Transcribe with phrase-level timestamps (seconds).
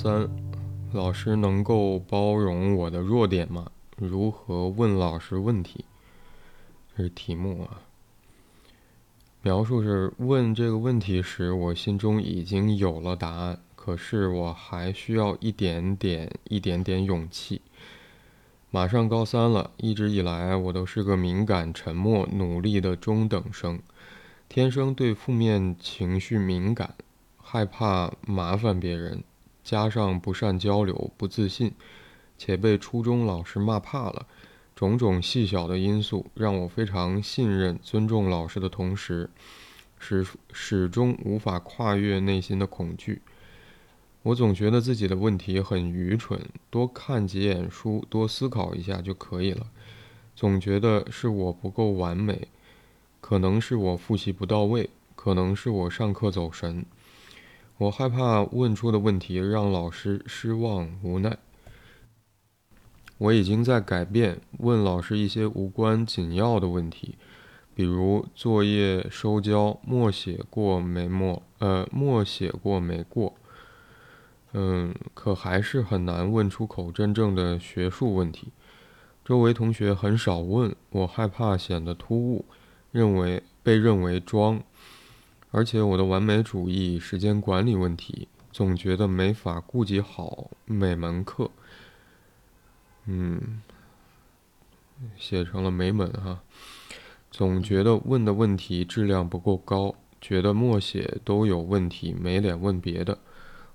[0.00, 0.30] 三，
[0.92, 3.72] 老师能够包容我的弱点吗？
[3.96, 5.84] 如何问老师问题？
[6.96, 7.80] 这是题目啊。
[9.42, 17.60] 描述是问这个问题时，我心中已经有了答案，可是我还需要一点点、一点点勇气。
[18.70, 23.80] 马上高三了，一直以来我都是个敏感、沉默、努力的中等生，
[24.48, 26.94] 天生对负面情绪敏感，
[27.36, 29.24] 害怕麻烦别人。
[29.68, 31.74] 加上不善交流、不自信，
[32.38, 34.26] 且被初中老师骂怕了，
[34.74, 39.28] 种种细小的因素让我非常信任、尊重老师的同时，
[39.98, 43.20] 始始终无法跨越内心的恐惧。
[44.22, 49.66] 我总觉得自己的问题很愚蠢，多看几眼书、多思考一下就可以了。
[50.34, 52.48] 总觉得是我不够完美，
[53.20, 56.86] 可能是我复习不到位，可能是我上课走神。
[57.78, 61.38] 我害怕问出的问题让老师失望无奈。
[63.18, 67.14] 我已经在改变，问老师一些无关紧要的问题，
[67.76, 73.34] 比如作业收交默写过没默，呃，默写过没过。
[74.52, 78.48] 嗯，可还是很难问出口真正的学术问题。
[79.24, 82.44] 周围同学很少问，我害怕显得突兀，
[82.90, 84.60] 认为被认为装。
[85.50, 91.50] 而且我的完美主义、时间管理问题，总觉得没法顾及好每门课。
[93.06, 93.62] 嗯，
[95.16, 96.40] 写成了没门哈。
[97.30, 103.18] 总觉得问的问题质量不够高，觉得默写都有问题，没脸问别的。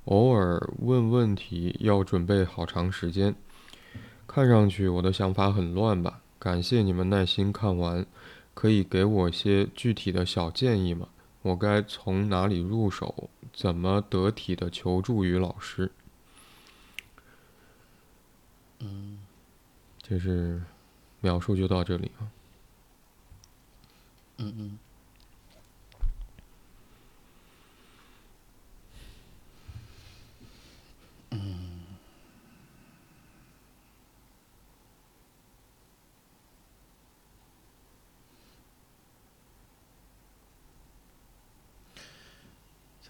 [0.05, 3.33] 偶尔问问题要准备好长时间。
[4.27, 6.21] 看上去我的想法很乱吧？
[6.37, 8.05] 感谢你们耐心看完，
[8.53, 11.07] 可以给我些具体的小建议吗？
[11.43, 13.29] 我该从哪里入手？
[13.53, 15.91] 怎么得体的求助于老师？
[18.79, 19.19] 嗯，
[20.01, 20.63] 这是
[21.21, 22.31] 描述就到这里啊。
[24.37, 24.79] 嗯嗯。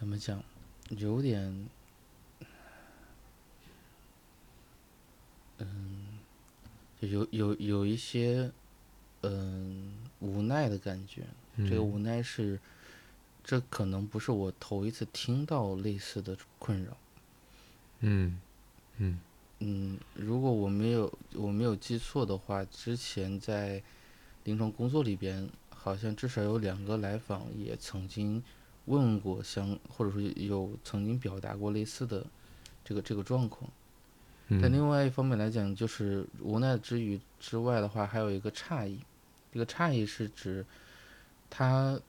[0.04, 0.44] 怎么讲？
[0.90, 1.70] 有点，
[5.60, 6.20] 嗯，
[7.00, 8.52] 有有有一些，
[9.22, 11.24] 嗯，无奈的感觉。
[11.56, 12.60] 这个无奈是，
[13.46, 16.98] 这可能不是我头一次听到类似的困扰。
[18.02, 18.42] 嗯，
[18.98, 19.18] 嗯，
[19.60, 23.82] 嗯，如果我没有我没有记错的话，之前在
[24.44, 28.44] 临床工作里边，好像至少有两个来访也曾经。
[28.86, 32.26] 问过相，或者说有曾经表达过类似的
[32.84, 33.70] 这个这个状况，
[34.62, 39.00] 但另外一方面来讲，就是无奈之余之外的话，还有一个诧异。
[39.52, 40.66] 这个诧异是指
[41.50, 42.00] 他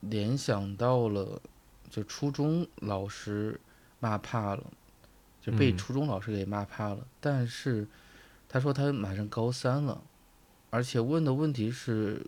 [0.00, 1.40] 联想到了，
[1.88, 3.60] 就初中老师
[4.00, 4.64] 骂怕了，
[5.40, 7.06] 就被初中老师给骂怕了。
[7.20, 7.86] 但是
[8.48, 10.02] 他说他马上高三了，
[10.70, 12.26] 而且问的问题是，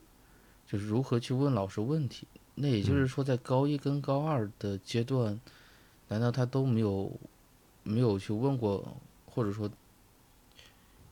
[0.67, 2.27] 就是如何去问老师问题。
[2.61, 5.41] 那也就是说，在高一跟高二的阶段，
[6.09, 7.13] 难道他都没有
[7.85, 8.97] 没有去问过，
[9.27, 9.71] 或者说，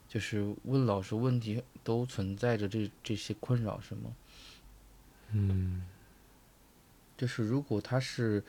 [0.08, 4.10] 就是问老师问题都存在着这这些困扰是吗？
[5.30, 5.84] 嗯，
[7.16, 8.42] 就是如果他是，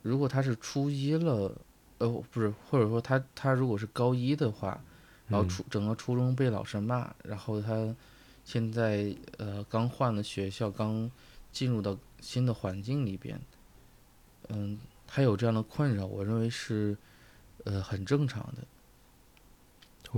[0.00, 1.54] 如果他是初一了，
[1.98, 4.80] 呃，不是，或者说他他如果是高一的话，
[5.28, 7.94] 然后初整个初中被老师骂，然后他
[8.42, 11.10] 现在呃刚换了学校，刚。
[11.54, 13.40] 进入到新的环境里边，
[14.48, 14.76] 嗯，
[15.06, 16.96] 他有这样的困扰，我认为是，
[17.62, 18.64] 呃，很正常的。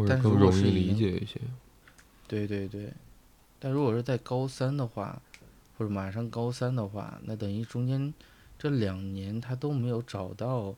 [0.08, 1.38] 但更容易理解一些。
[2.26, 2.90] 对对对，
[3.58, 5.20] 但如果是在高三的话，
[5.76, 8.14] 或者马上高三的话，那等于中间
[8.58, 10.74] 这两年他都没有找到，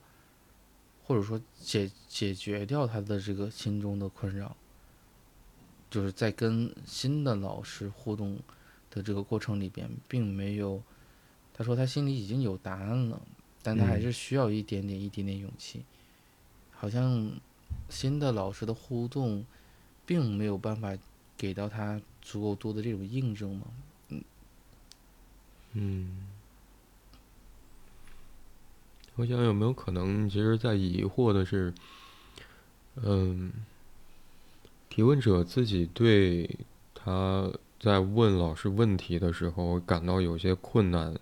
[1.05, 4.57] 或者说解解决掉他的这个心中的困扰，
[5.89, 8.37] 就是在跟新的老师互动。
[8.91, 10.81] 的这个过程里边，并没有，
[11.53, 13.21] 他说他心里已经有答案了，
[13.61, 15.83] 但他还是需要一点点、一点点勇气。
[16.71, 17.31] 好像
[17.89, 19.45] 新的老师的互动，
[20.05, 20.97] 并没有办法
[21.37, 23.67] 给到他足够多的这种印证嘛？
[24.09, 24.23] 嗯，
[25.73, 26.27] 嗯，
[29.15, 31.73] 我想有没有可能，其实，在疑惑的是，
[32.95, 33.51] 嗯，
[34.89, 36.57] 提问者自己对
[36.95, 37.51] 他。
[37.79, 41.15] 在问老师问题的时候，感到有些困难。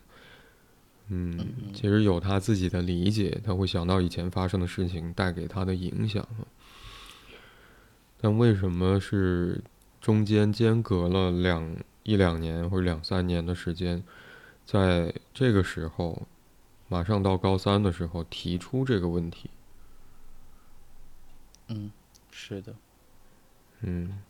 [1.09, 1.39] 嗯
[1.73, 6.27] 其实有他自己的理解，他会想到以前发生的事情带给他的影响。
[8.19, 9.61] 但为什么是
[10.01, 14.03] 中间间隔了两一两年或者两三年的时间，
[14.65, 16.27] 在这个时候，
[16.89, 19.49] 马上到高三的时候提出这个问题？
[21.69, 21.91] 嗯，
[22.31, 22.75] 是的，
[23.81, 24.21] 嗯，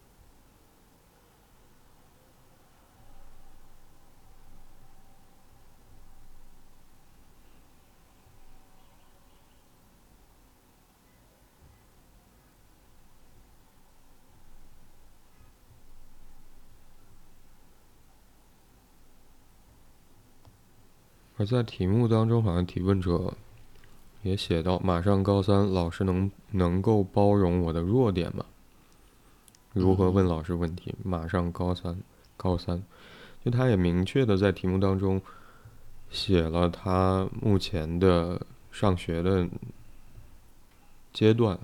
[21.38, 23.34] 而在题目当中，好像提问者
[24.24, 28.44] 也写到：马上高三，老师能能够包容我的弱点吗？
[29.74, 30.96] 如何问老师问题？
[31.04, 32.00] 马上高三，
[32.36, 32.82] 高三，
[33.46, 35.22] 就他也明确的在题目当中
[36.10, 38.42] 写了他目前的
[38.72, 39.48] 上学的
[41.14, 41.60] 阶段。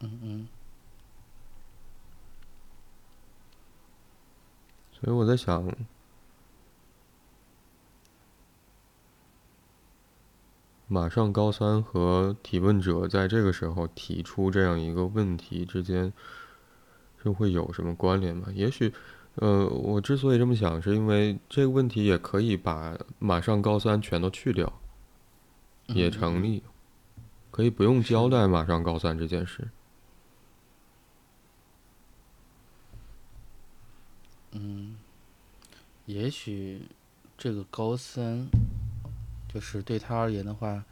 [0.00, 0.48] 嗯嗯
[5.00, 5.64] 所以我在想，
[10.88, 16.10] 马上高三和提问者在这个时候提出这样一个问题之间，
[17.22, 18.48] 是会有什么关联吗？
[18.54, 18.92] 也许，
[19.34, 24.80] 呃，我之所以这么想，是因为这个问题也可以把马上高三全都去掉，
[25.88, 26.62] 也成立，
[27.50, 29.68] 可以不用交代马上高三这件事。
[34.52, 34.96] 嗯，
[36.06, 36.88] 也许
[37.36, 38.48] 这个高三，
[39.58, 40.84] 就是对他而言的话，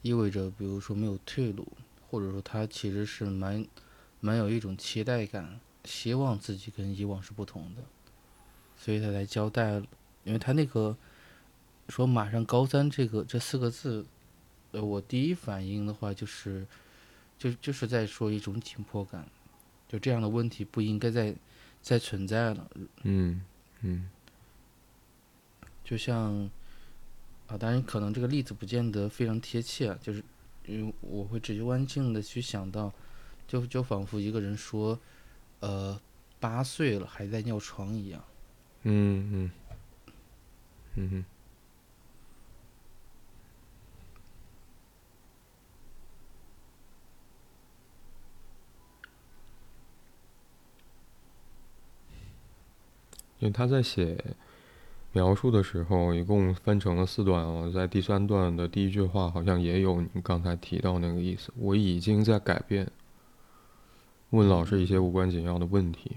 [0.00, 1.68] 意味着比如说没有退路，
[2.08, 3.66] 或者说他其实是蛮
[4.18, 7.82] 蛮有一种期待感，希望自己跟以往是不同的，
[8.78, 9.86] 所以他才交代了，
[10.24, 10.96] 因为他那个
[11.90, 14.06] 说马上高三这个这四个字，
[14.72, 16.66] 呃，我第一反应的话就是，
[17.38, 19.28] 就就是在说一种紧迫感，
[19.86, 21.34] 就这样的问题不应该再
[21.82, 22.70] 再存在了。
[23.02, 23.44] 嗯
[23.82, 24.08] 嗯
[25.84, 26.48] 就像
[27.48, 30.22] 啊，当然可能这个例子不见得非常贴切啊，就是
[30.66, 32.92] 因为我会直接安静的去想到，
[33.46, 34.98] 就就仿佛一个人说，
[35.60, 35.98] 呃，
[36.38, 38.22] 八岁了还在尿床一样。
[38.82, 39.50] 嗯嗯
[40.96, 41.24] 嗯哼。
[53.40, 54.22] 因为他在写
[55.12, 61.52] 描述的时候，一共分成了四段哦，在第三段的第一句话好像也有你刚才提到那个意思。
[61.56, 62.90] 我已经在改变，
[64.30, 66.16] 问老师一些无关紧要的问题。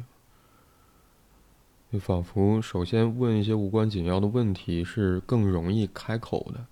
[1.92, 6.66] 就仿佛首先问一些无关紧要的问题是更容易开口的。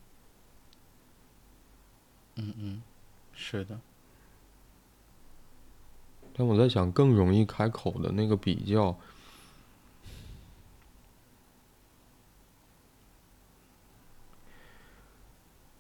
[2.36, 2.82] 嗯嗯，
[3.34, 3.78] 是的，
[6.34, 8.98] 但我在想，更容易开口的那个比较，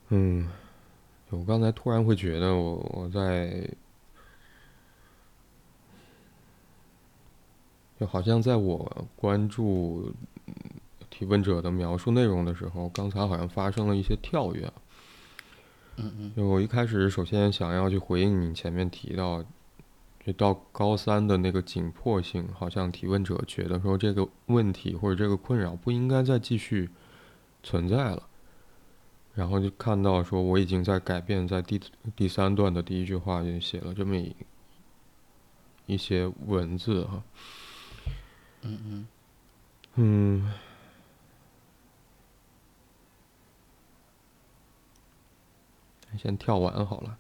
[0.09, 0.49] 嗯，
[1.29, 3.69] 我刚才突然会觉得我我在，
[7.99, 10.11] 就好像在我关注
[10.47, 10.53] 嗯
[11.11, 14.71] 提问者的描述内容的时候，刚才好像发生了一些跳跃。
[15.97, 19.43] 嗯嗯就我一开始首先想要去回应你前面提到，
[20.25, 26.89] 就到高三的那个紧迫性，好像提问者觉得说这个问题或者这个困扰不应该再继续
[27.61, 28.28] 存在了，
[29.39, 31.79] 然后就看到说我已经在改变，在第
[32.13, 34.35] 第三段的第一句话就写了这么一
[35.85, 37.23] 一些文字哈，
[38.63, 39.07] 嗯嗯
[39.95, 40.53] 嗯。
[46.17, 47.17] 先跳完好了。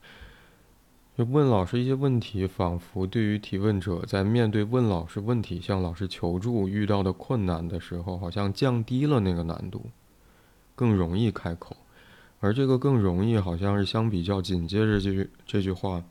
[1.17, 9.89] 就问老师一些问题，仿佛对于提问者在面对问老师问题、向老师求助遇到的困难的时候，好像降低了那个难度，
[10.75, 11.77] 更容易开口。
[12.39, 16.03] 而这个更容易，好像是相比较紧接着这句这句话，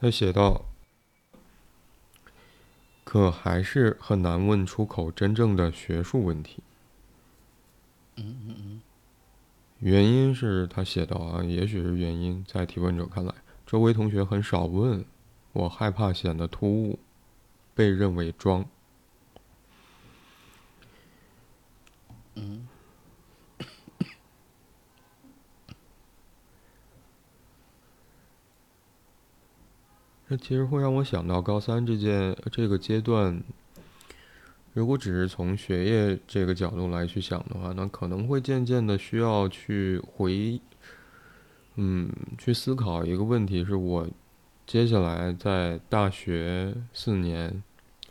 [0.00, 0.64] 他写到
[3.04, 6.62] ：“可还是很难问出口真正的学术问题。”
[8.16, 8.82] 嗯嗯嗯
[9.80, 13.34] 原因是他写到啊，也许是原因，在提问者看来，
[13.66, 15.04] 周围同学很少问，
[15.52, 16.98] 我害怕显得突兀，
[17.74, 18.64] 被认为装。
[22.36, 22.66] 嗯
[30.28, 33.40] 这其实会让我想到高三这件这个阶段，
[34.72, 40.60] 如果只是从学业这个角度来去想的话，那可能会渐渐的需要去回，
[41.76, 44.08] 嗯，去思考一个问题：是我
[44.66, 47.62] 接下来在大学四年，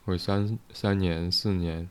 [0.05, 1.89] 或者三三年、四年，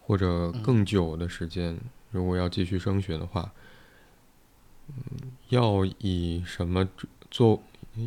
[0.00, 1.78] 或者更久的时间，
[2.10, 3.52] 如果要继续升学的话，
[4.88, 6.88] 嗯，要以什么
[7.30, 7.62] 做？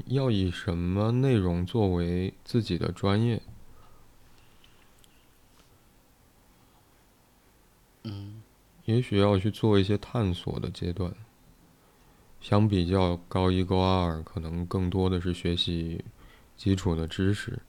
[0.08, 3.42] 要以什么内容作为自己的专业？
[8.04, 8.42] 嗯，
[8.86, 11.14] 也许要去做一些探索的阶段。
[12.42, 16.06] 相比较高一、高二，可能更多的是学习
[16.56, 17.60] 基础的知识。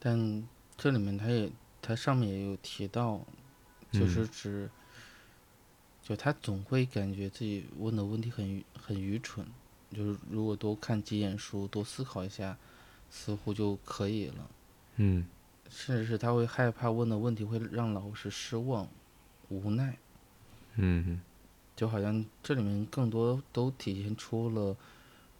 [0.00, 0.42] 但
[0.78, 1.50] 这里面他也，
[1.82, 3.20] 他上面也有提到，
[3.90, 4.70] 就是指，
[6.04, 9.44] 就他总会感觉自己问的问题很很愚蠢，
[9.90, 12.56] 就是如果多看几眼书，多思考一下，
[13.10, 14.50] 似乎就可以了。
[14.96, 15.26] 嗯。
[15.68, 18.88] 甚至是他会害怕问的问题会让老师失望、
[19.48, 19.98] 无奈。
[20.76, 21.20] 嗯。
[21.74, 24.76] 就好像这里面更多都体现出了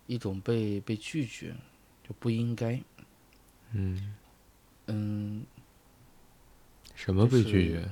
[0.07, 1.55] 一种被被拒绝，
[2.07, 2.83] 就不应该。
[3.71, 4.17] 嗯。
[4.89, 5.45] 嗯，
[6.95, 7.91] 什么被拒绝？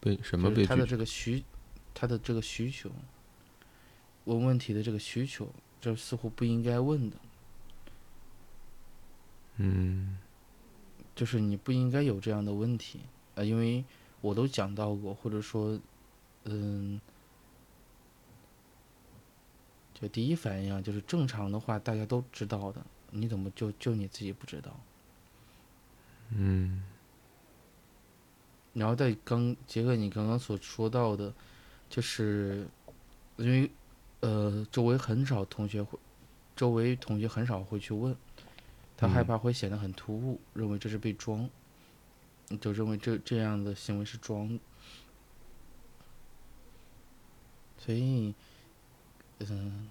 [0.00, 0.68] 被什么被拒绝？
[0.68, 1.44] 他的这个需，
[1.94, 2.90] 他的这个需求，
[4.24, 7.16] 问问题的这个需求，这似乎不应该问的。
[9.58, 10.18] 嗯，
[11.14, 13.00] 就是你不应该有这样的问题
[13.34, 13.84] 啊，因为
[14.20, 15.78] 我都讲到过，或者说，
[16.44, 17.00] 嗯，
[19.92, 24.78] 就第一反应啊，就是正常的话大家都知道的，你怎么就就你自己不知道？
[26.30, 26.82] 嗯，
[28.72, 31.32] 然后在刚结合你刚刚所说到的，
[31.88, 32.66] 就是
[33.36, 33.70] 因为
[34.20, 35.98] 呃，周围很少同学会，
[36.54, 38.14] 周围同学很少会去问，
[38.96, 41.48] 他害怕会显得很突兀，认为这是被装，
[42.60, 44.58] 就认为这这样的行为是装，
[47.78, 48.34] 所以
[49.38, 49.88] 嗯，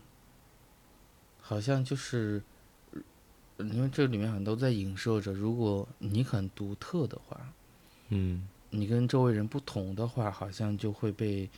[1.40, 2.44] 好像就是。
[3.58, 7.54] 因为这里面很多在影射着，如果你很独特的话，
[8.10, 11.50] 嗯，你跟周围人不同的话，好像就会被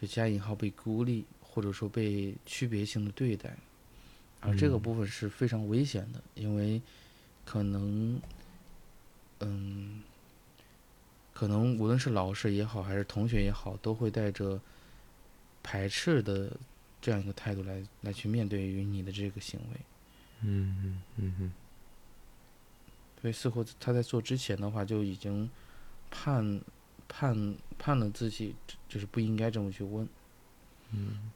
[0.00, 3.54] 就加引号被孤立，或者说被区别性的对待，
[4.40, 6.80] 而这个部分是非常危险的，因为
[7.44, 8.20] 可能，
[9.40, 10.02] 嗯，
[11.34, 14.58] 可能无论是老师也好，还是同学也好，都会带着
[15.62, 16.50] 排斥的
[17.02, 19.80] 这样一个态度来来去面对于你的这个行为。
[20.46, 21.52] 嗯嗯嗯嗯，
[23.20, 25.48] 所以似乎他在做之前的话就已经
[26.10, 26.60] 判
[27.08, 28.54] 判判了自己，
[28.88, 30.08] 就是不应该这么去问。
[30.92, 31.30] 嗯。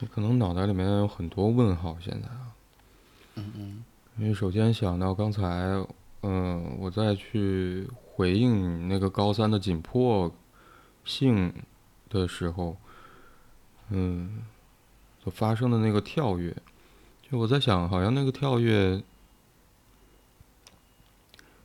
[0.00, 2.52] 你可能脑袋里面有很多问号，现在啊，
[3.34, 3.84] 嗯嗯，
[4.18, 5.42] 因为首先想到刚才，
[6.22, 10.32] 嗯，我再去回应那个高三的紧迫
[11.04, 11.52] 性
[12.08, 12.76] 的时候，
[13.90, 14.42] 嗯，
[15.22, 16.56] 所发生的那个跳跃，
[17.30, 19.02] 就我在想，好像那个跳跃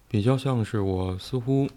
[0.10, 1.70] 比较像是我似乎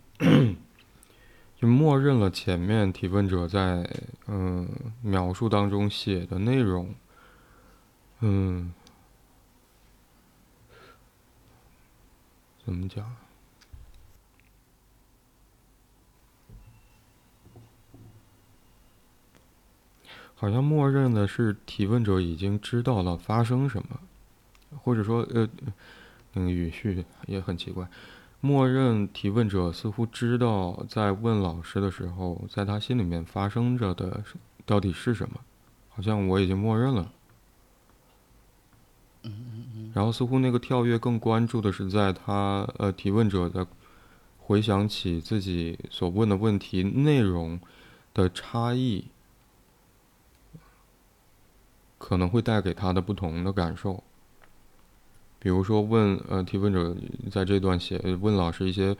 [1.59, 3.85] 就默认了前面提问者在
[4.29, 4.69] 嗯
[5.03, 6.95] 描述当中写的内容，
[8.21, 8.73] 嗯，
[12.65, 13.17] 怎么讲？
[20.37, 23.99] 好像默认的是提问者已经知道了发生什么，
[24.85, 25.49] 或者说，呃，
[26.35, 27.89] 那个语序也很奇怪。
[28.41, 34.23] 默认提问者似乎知道在问老师的时候，在他心里面发生着的
[34.65, 35.41] 到底是什么，
[35.89, 37.13] 好像我已经默认了。
[39.23, 39.93] 嗯嗯嗯。
[39.95, 43.67] 然后似乎那个跳跃更关注的是在他呃提问者的
[44.39, 47.61] 回想起自己所问的问题内容
[48.15, 49.07] 的差异。
[52.01, 54.05] 可能会带给他的不同的感受，
[55.41, 56.97] 比如说问呃提问者
[57.31, 58.97] 在这段写问老师一些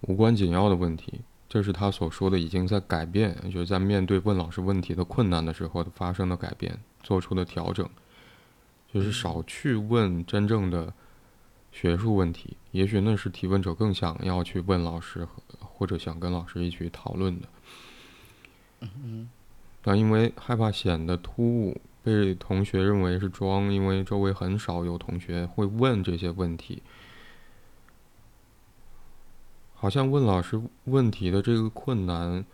[0.00, 7.88] 无关紧要的问题，这是他所说的已经在改变，就是在面对问老师问题的困难的时候发生的改变，做出的调整，
[8.92, 10.92] 就是少去问真正的
[11.70, 15.26] 学术问题，也许那是提问者更想要去问老师
[15.60, 17.48] 或者想跟老师一起讨论的，
[18.80, 19.30] 嗯
[19.82, 21.80] 但因为害怕显得突兀。
[22.02, 26.82] 被同学认为是装，因为周围很少有同学会问这些问题。
[29.74, 32.44] 好像问老师问题的这个困难，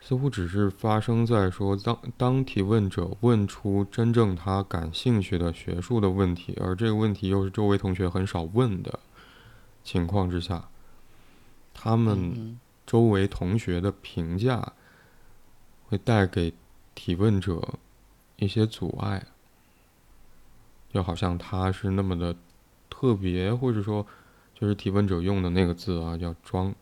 [0.00, 9.00] 似乎只是发生在说当当提问者问出真正他感兴趣的学术的问题，而这个问题又是周围同学很少问的
[9.82, 10.68] 情况之下，
[11.74, 14.72] 他们周围同学的评价
[15.88, 16.54] 会带给
[16.94, 17.74] 提问者。
[18.38, 19.26] 一些阻碍，
[20.92, 22.34] 就好像他是那么的
[22.88, 24.06] 特别，或者说，
[24.54, 26.74] 就是提问者用的那个字啊，叫“装”。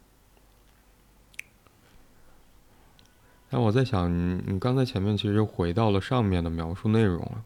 [3.51, 7.45] 但我在想，你你刚才前面其实回到了上面的描述内容了。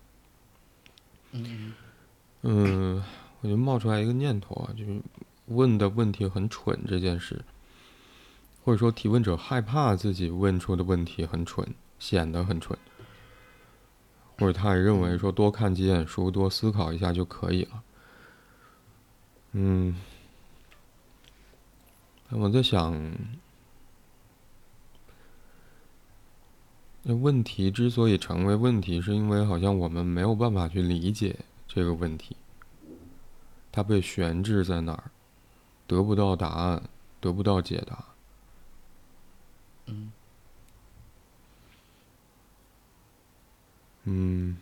[1.32, 1.72] 嗯。
[2.42, 3.04] 嗯，
[3.42, 5.00] 我就冒出来一个念头啊，就是
[5.46, 7.44] 问的问题很蠢这件事，
[8.64, 12.78] 或者说提问者害怕自己问出的问题很蠢，显得很蠢。
[14.40, 17.82] 或者他也认为说多看几眼书，多思考一下就可以了。
[19.52, 19.94] 嗯，
[22.30, 22.98] 我在想，
[27.02, 32.34] 那问题之所以成为问题，是因为好像我们没有办法去理解这个问题，
[33.70, 35.10] 它被悬置在那儿，
[35.86, 36.82] 得不到答案，
[37.20, 38.04] 得不到解答。
[39.84, 40.10] 嗯。
[44.12, 44.56] 嗯，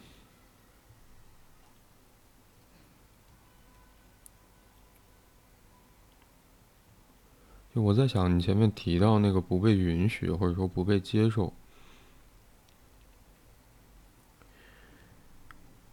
[7.75, 11.55] 就我在想，你前面提到那个不被允许，或者说不被接受，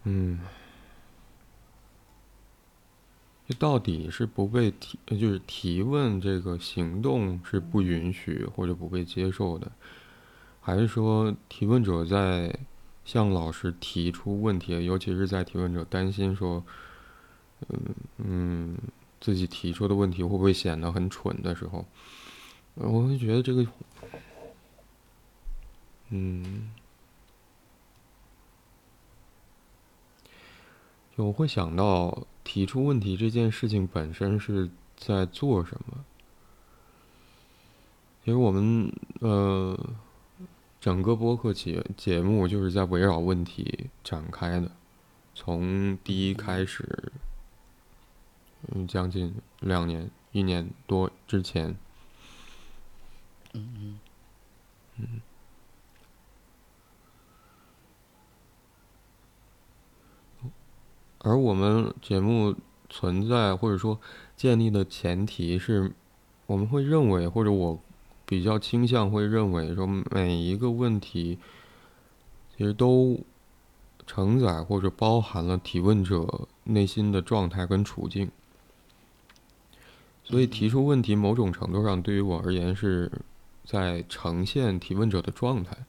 [0.03, 0.41] 嗯，
[3.47, 9.71] 这到底是不被提，就是提问这个行动是不允许或者不被接受的，
[10.59, 12.53] 还是说提问者在？
[13.05, 16.65] 向老师提出问题，尤其是在提问者担心说，
[17.69, 18.77] 嗯嗯，
[19.21, 21.85] 自己提出的问题会不会显得很蠢的时候，
[22.73, 23.67] 我会觉得这个，
[26.09, 26.71] 嗯，
[31.15, 36.03] 我会想到提出问题这件事情本身是在做什么。
[38.23, 39.79] 其实我们呃。
[40.85, 44.69] 整个播客节节目就是在围绕问题展开的，
[45.33, 47.11] 从第一开始，
[48.67, 51.75] 嗯，将近两年、一年多之前，
[53.53, 53.99] 嗯
[54.97, 55.21] 嗯，
[60.43, 60.51] 嗯，
[61.17, 62.53] 而我们节目
[62.91, 63.99] 存在或者说
[64.37, 65.91] 建立的前提是，
[66.45, 67.81] 我们会认为或者我。
[68.25, 71.37] 比较倾向会认为说，每一个问题
[72.57, 73.19] 其实都
[74.07, 78.29] 承载或者包含了提问者内心的状态跟处境，
[80.23, 83.11] 所以提出问题某种程度上对于我而言是
[83.63, 85.85] 在呈现提问者的状态，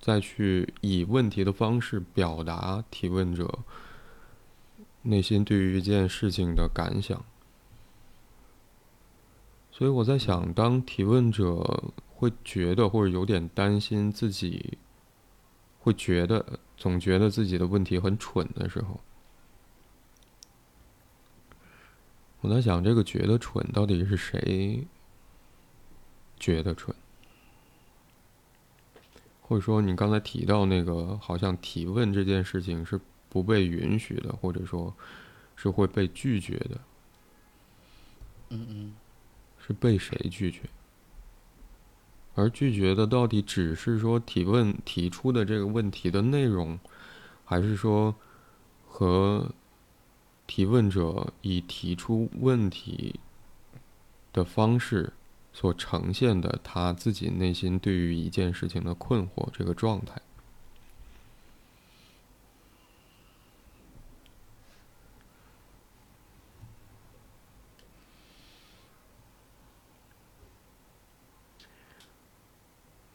[0.00, 3.58] 再去以问题的方式表达提问者
[5.02, 7.24] 内心对于一件事情的感想。
[9.78, 14.76] 所以我在想，当提问者会觉得或者有点担心自己
[15.78, 18.98] 会觉得总觉得自己的问题很蠢的时候，
[22.40, 24.84] 我在想，这个觉得蠢到底是谁
[26.40, 26.92] 觉得蠢？
[29.42, 34.92] 或者说，你刚才提到那个，好像提问这件事情是不被允许的，或者说，
[35.54, 36.80] 是会被拒绝的。
[38.50, 38.94] 嗯嗯，
[39.68, 40.62] 是被谁拒绝？
[42.34, 46.80] 而拒绝的到底只是说提问提出的这个问题的内容，
[47.44, 48.14] 还是说
[48.86, 49.52] 和
[50.46, 53.20] 提问者以提出问题
[54.32, 55.12] 的方式？
[55.50, 60.20] 所呈现的他自己内心对于一件事情的困惑这个状态，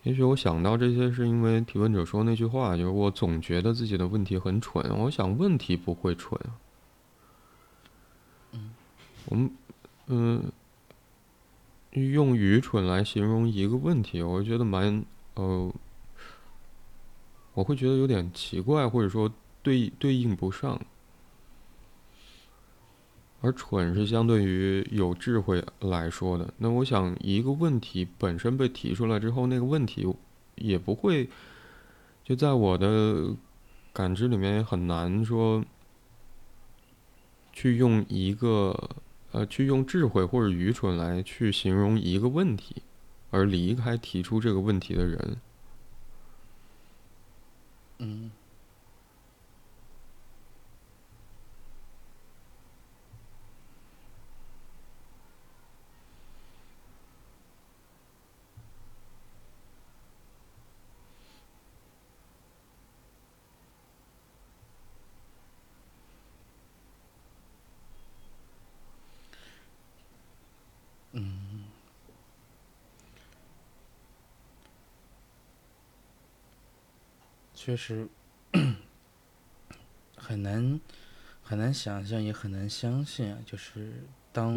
[0.04, 4.84] 也许我想到这些是因为提问者说那句话，就是我总觉得自己的问题很蠢。
[5.00, 6.40] 我想问题不会蠢
[8.52, 8.72] 嗯，
[9.26, 9.52] 我们，
[10.08, 10.52] 嗯。
[11.96, 15.72] 用愚蠢来形容一个问题，我觉得蛮呃，
[17.54, 20.82] 我会觉得有点奇怪，或者说对对应不上。
[23.44, 26.52] 而蠢是相对于有智慧来说的。
[26.58, 30.08] 那我想，一个问题本身被提出来之后，那个问题
[30.56, 31.30] 也不会
[32.24, 33.36] 就在我的
[33.92, 35.64] 感知里面也很难说
[37.52, 38.90] 去用一个。
[39.34, 42.84] 呃，去用智慧或者愚蠢来去形容一个问题，
[43.32, 45.38] 而离开提出这个问题的人。
[47.98, 48.30] 嗯。
[77.74, 78.08] 确实
[80.16, 80.80] 很难
[81.42, 83.40] 很难想象，也很难相信啊！
[83.48, 84.56] 就是当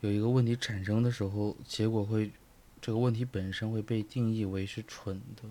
[0.00, 2.32] 有一个问题产生的时候，结果会
[2.80, 5.42] 这个问题本身会被定义为是蠢的，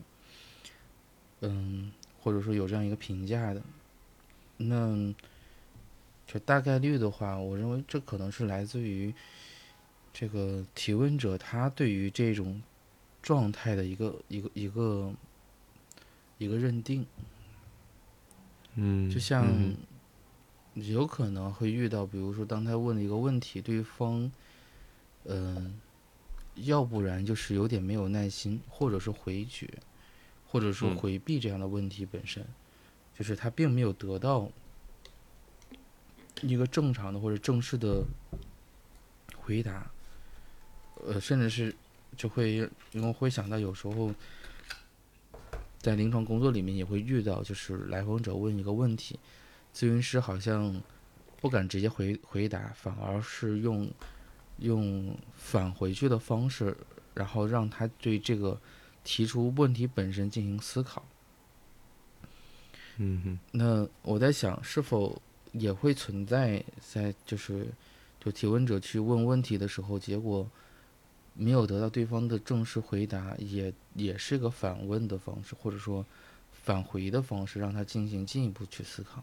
[1.41, 3.61] 嗯，或者说有这样一个评价的。
[4.57, 5.13] 那
[6.25, 9.13] 就大概率的话，我认为这可能是来自于
[10.11, 12.59] 这个提问者他对于这种
[13.21, 15.13] 状态的一个一个一个。
[16.45, 17.03] 一个认定，
[18.75, 19.47] 嗯，就像
[20.75, 24.31] 有可能会遇到，比如说，当他问了一个问题，对方，
[25.23, 25.79] 嗯，
[26.53, 29.67] 要不然就是有点没有耐心，或者是回绝，
[30.47, 32.45] 或者说回避这样的问题本身，
[33.17, 34.47] 就是他并没有得到
[36.41, 38.03] 一个正常的或者正式的
[39.35, 39.89] 回答，
[41.07, 41.75] 呃，甚至是
[42.15, 44.13] 就会因为会想到有时候。
[45.85, 49.19] 在临床工作里面也会遇到，就是来访者问一个问题，
[49.71, 50.81] 咨询师好像
[51.39, 53.87] 不敢直接回回答，反而是用
[54.57, 56.75] 用返回去的方式，
[57.13, 58.59] 然后让他对这个
[59.03, 61.05] 提出问题本身进行思考。
[62.97, 63.39] 嗯哼。
[63.51, 65.21] 那我在想，是否
[65.51, 67.67] 也会存在在就是
[68.19, 70.49] 就提问者去问问题的时候，结果。
[71.37, 76.05] 没有得到对方的正式回答，也也是个反问的方式，或者说
[76.53, 79.21] 返回的方式，让他进行进一步去思考。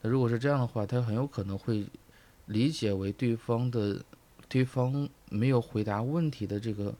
[0.00, 1.86] 那如果是这样的话，他很有可能会
[2.46, 4.02] 理解为对方的
[4.48, 6.94] 对方没有回答问题的这个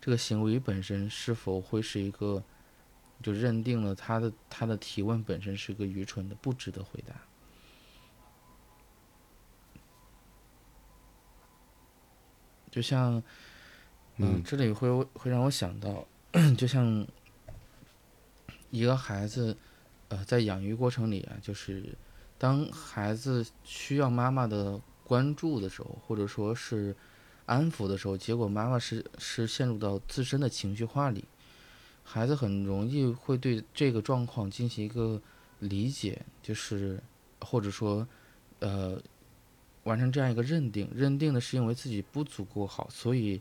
[0.00, 2.40] 这个行为本身是否会是一个
[3.22, 7.14] 就认定了他的他的提问本身是个愚蠢的，不值得回答。
[12.70, 13.20] 就像。
[14.22, 16.06] 嗯，这里会会让我想到，
[16.58, 17.06] 就像
[18.70, 19.56] 一个孩子，
[20.08, 21.96] 呃，在养育过程里啊，就是
[22.36, 26.94] 当孩子需要妈妈的关注的时候，或者说是
[27.46, 31.24] 安抚的时候，结果妈妈是是陷入到自身的情绪化里，
[32.04, 35.18] 孩子很容易会对这个状况进行一个
[35.60, 37.02] 理解，就是
[37.40, 38.06] 或者说，
[38.58, 39.00] 呃，
[39.84, 43.40] 完成这样一个认定，认定的是因为自己不足够好，所以。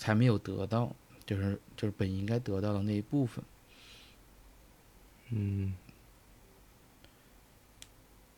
[0.00, 3.44] 才没有得到，就是就是本应该得到的那一部分。
[5.28, 5.74] 嗯，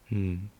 [0.08, 0.50] 嗯，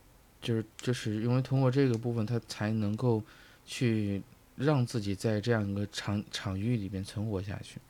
[0.41, 3.21] 就是就是因为通过这个部分，他才能够
[3.65, 4.23] 去
[4.55, 7.81] 让自己在这样一个场场域里边存活下去。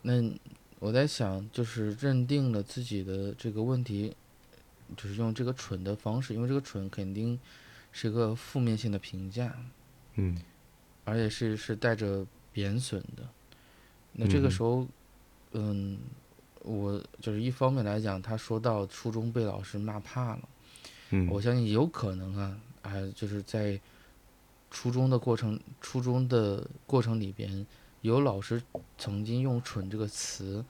[0.00, 0.32] 那
[0.78, 4.16] 我在想，就是认定了自己的这个问题，
[4.96, 7.38] 就是用这个蠢的方式，因为这个蠢肯定
[7.94, 9.56] 是个负面性的评价，
[10.16, 10.36] 嗯。
[11.04, 13.22] 而且是是带着贬损的。
[14.12, 14.50] 那这个嗯。
[14.50, 14.86] 时候，
[15.52, 15.98] 嗯，
[16.62, 20.48] 我就是一方面来讲，他说到初中被老师骂怕了，
[21.10, 23.78] 嗯，我相信有可能啊，啊，就是在
[24.70, 27.66] 初中的过程，初中的过程里边，
[28.00, 28.60] 有老师
[28.96, 30.64] 曾经用“蠢”这个词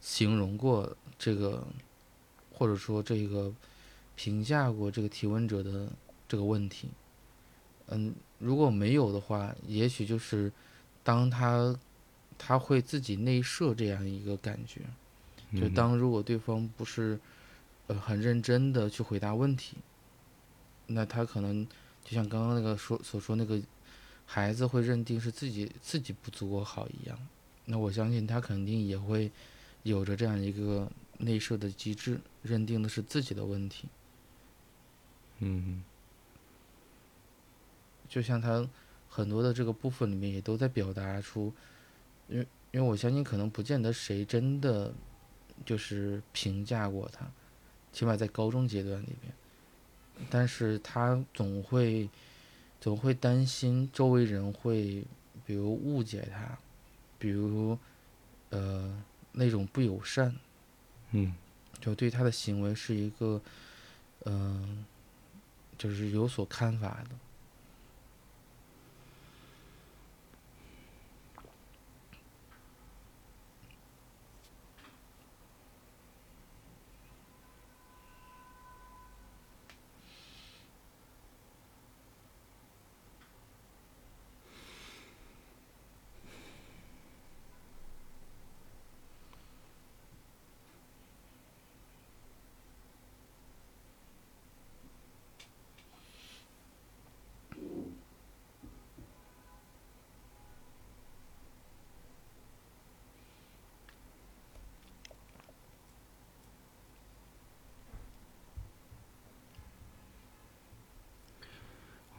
[0.00, 1.64] 形容过这个，
[2.52, 3.52] 或者说这个
[4.16, 5.88] 评价过这个提问者的
[6.28, 6.88] 这个问题。
[7.88, 10.52] 嗯，如果没有的话，也许就是
[11.04, 11.78] 当他
[12.36, 14.80] 他会自己内设这样一个感觉，
[15.52, 17.18] 就嗯当如果对方不是
[17.86, 19.76] 呃很认真的去回答问题，
[20.88, 21.64] 那他可能
[22.04, 23.62] 就像刚刚那个说所说那个
[24.24, 27.16] 孩子会认定是自己自己不足够好一样，
[27.66, 29.30] 那我相信他肯定也会
[29.84, 33.86] 有着这样一个内设的机制，认定的是自己的问题。
[35.38, 35.84] 嗯
[38.08, 38.66] 就像他
[39.08, 41.52] 很多的这个部分里面也都在表达出，
[42.28, 44.92] 因为因为我相信可能不见得谁真的
[45.64, 47.26] 就是评价过他，
[47.92, 49.32] 起码在高中阶段里面，
[50.28, 52.08] 但是他总会
[52.80, 55.04] 总会担心周围人会
[55.46, 56.58] 比如误解他，
[57.18, 57.78] 比如
[58.50, 60.34] 呃那种不友善，
[61.12, 61.34] 嗯
[61.80, 63.40] 就对他的行为是一个
[64.24, 64.84] 嗯、
[65.78, 67.10] 就是有所看法的。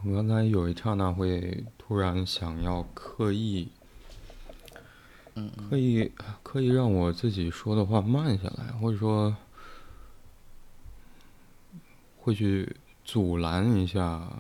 [0.10, 3.68] 我刚才有一刹那会突然想要刻意，
[5.36, 6.10] 嗯嗯刻意
[6.42, 9.36] 刻意让我自己说的话慢下来，或者说
[12.22, 14.32] 会去阻拦一下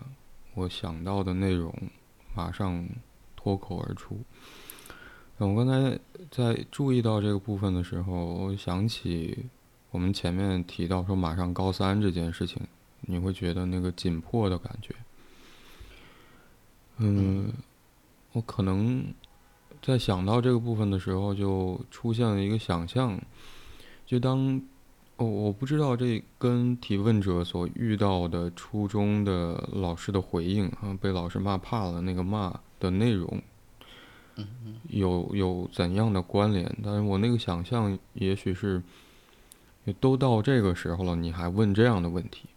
[0.53, 1.73] 我想到的内容，
[2.33, 2.87] 马上
[3.35, 4.17] 脱口而出。
[5.37, 5.99] 我刚才
[6.31, 9.45] 在注意到这个部分的时候，我想起
[9.91, 12.65] 我们前面提到说马上高三这件事情，
[13.01, 14.95] 你会觉得那个紧迫的感觉。
[16.97, 17.53] 嗯，
[18.31, 19.13] 我可能
[19.81, 23.19] 在想到这个部分的时候，就出现了一个想象，
[24.05, 24.61] 就当
[25.17, 33.41] 哦，我不知道这跟提问者所遇到的初中的老师的回应啊，被老师骂怕了那个骂的内容，
[34.89, 36.75] 有有怎样的关联？
[36.83, 38.81] 但是我那个想象，也许是，
[39.99, 42.47] 都到这个时候了，你还问这样的问题？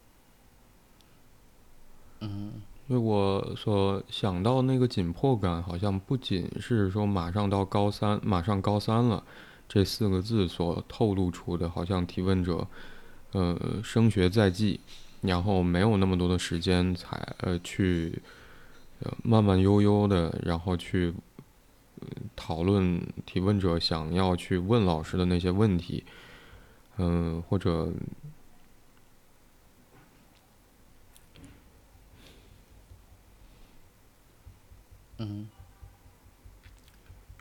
[2.21, 2.53] 嗯
[2.91, 9.23] 因为我所想到那个紧迫感，好像不仅是说马上到高三，马上高三了
[9.69, 12.67] 这四个字所透露出的，好像提问者，
[13.31, 14.81] 呃，升学在即，
[15.21, 18.21] 然后没有那么多的时间才呃去，
[19.05, 21.15] 呃慢慢悠悠的，然后去、
[22.01, 26.03] 呃讨论提问者想要去问老师的那些问题，
[26.99, 27.93] 嗯、或者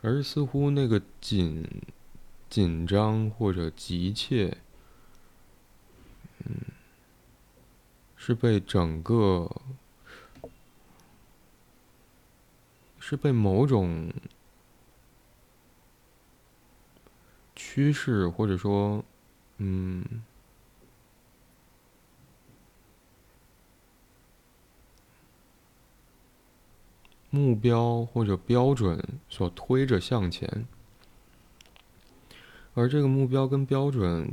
[0.02, 1.66] 而似乎那个紧
[2.48, 4.56] 紧张或者急切，
[6.44, 6.56] 嗯，
[8.16, 9.50] 是被整个
[12.98, 14.12] 是被某种
[17.54, 19.04] 趋势或者说，
[19.58, 20.22] 嗯，
[27.30, 30.66] 目标或者标准所推着向前，
[32.74, 34.32] 而这个目标跟标准，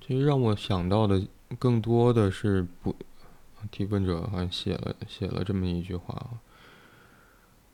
[0.00, 1.24] 其实让我想到的
[1.58, 2.96] 更多的是不，
[3.70, 6.30] 提问者好像写了写了这么一句话啊，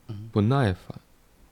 [0.08, 1.00] 嗯不耐烦，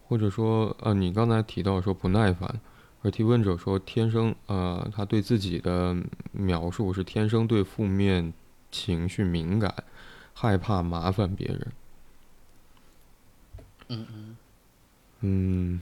[0.07, 2.61] 或者说呃，你刚才提到说不耐烦，
[3.01, 5.97] 而提问者说天生呃，他对自己的
[6.33, 8.33] 描述是天生对负面
[8.71, 9.75] 情绪敏感。
[10.41, 11.73] 害怕麻烦别人，
[13.89, 14.37] 嗯嗯。
[15.21, 15.81] 嗯，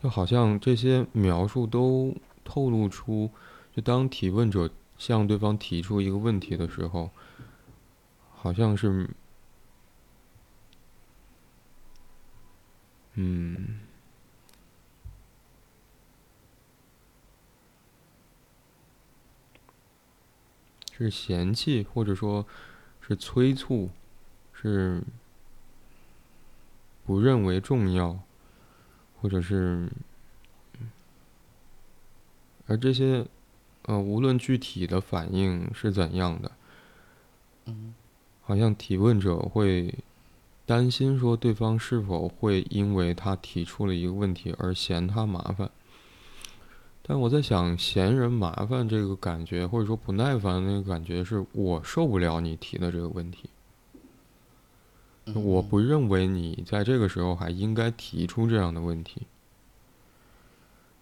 [0.00, 2.14] 就好像这些描述都
[2.44, 3.28] 透露出，
[3.74, 7.10] 就当提问者向对方提出一个问题的时候，
[8.36, 9.10] 好像是，
[13.14, 13.80] 嗯，
[20.96, 22.46] 是嫌弃，或者说
[23.00, 23.90] 是催促。
[24.58, 25.02] 是
[27.04, 28.18] 不认为重要，
[29.20, 29.92] 或者是，
[32.66, 33.26] 而这些，
[33.82, 36.50] 呃，无论具体的反应是怎样的，
[37.66, 37.94] 嗯，
[38.40, 39.94] 好像提问者会
[40.64, 45.70] 担心说对方是否会因为他提出了一个问题而嫌他麻烦。
[47.08, 53.48] 但我在想，嫌人麻烦这个感觉，或者说不耐烦那个感觉，是我受不了你提的这个问题。
[55.34, 59.22] 我不认为你在这个时候还应该提出这样的问题，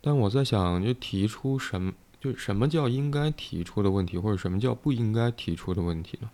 [0.02, 6.30] 但我在想，就提出什么，就什么叫应该提出的问题，或者什么叫不应该提出的问题呢？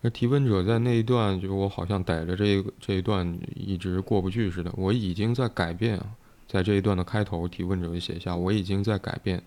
[0.00, 4.72] 那提问者在那一段，就是我好像逮着这个这一段一直过不去似的。
[4.76, 6.00] 我已经在改变，
[6.48, 9.40] 在这一段的开头，提问者就写下，我已经在改变，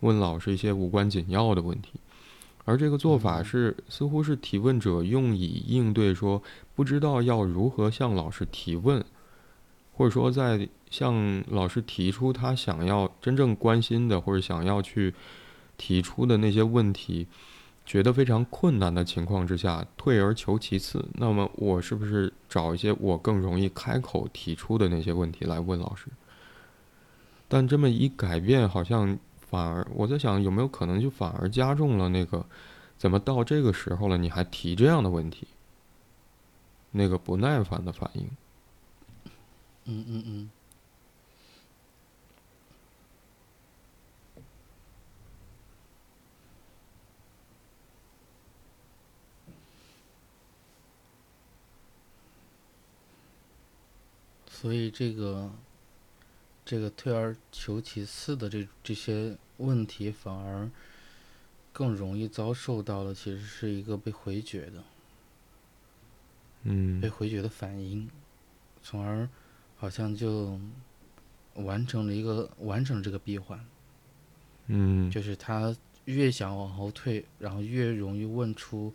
[0.00, 2.00] 问老师一些无关紧要的问题。
[2.64, 6.42] 而这个做法是，似乎是提问者用以应对说
[6.74, 9.04] 不知道要如何向老师提问，
[9.92, 15.14] 或者说在向老师提出他想要真正关心的或者想要去
[15.76, 17.26] 提出的那些问题，
[17.84, 21.04] 觉得非常困难的情况之下，退而求其次。
[21.14, 26.06] 那么我是不是找一些我更容易开口提出的那些问题来问老师？
[27.48, 29.18] 但这么一改变，好像。
[29.48, 32.44] 反而，我在想有没有可能就反而加重了那个，
[32.98, 35.46] 怎么到这个时候了你还提这样的问题？
[36.90, 38.28] 那个不耐烦的反应。
[39.84, 40.50] 嗯嗯嗯。
[54.50, 55.52] 所以这个。
[56.66, 60.68] 这个退而求其次的这这些问题，反而
[61.72, 64.84] 更容易遭受到的，其实是一个被回绝的，
[66.64, 68.10] 嗯，被回绝的反应，
[68.82, 69.28] 从而
[69.76, 70.58] 好像就
[71.54, 73.64] 完成了一个完成这个闭环，
[74.66, 75.76] 嗯，就是他
[76.06, 78.92] 越想往后退，然后越容易问出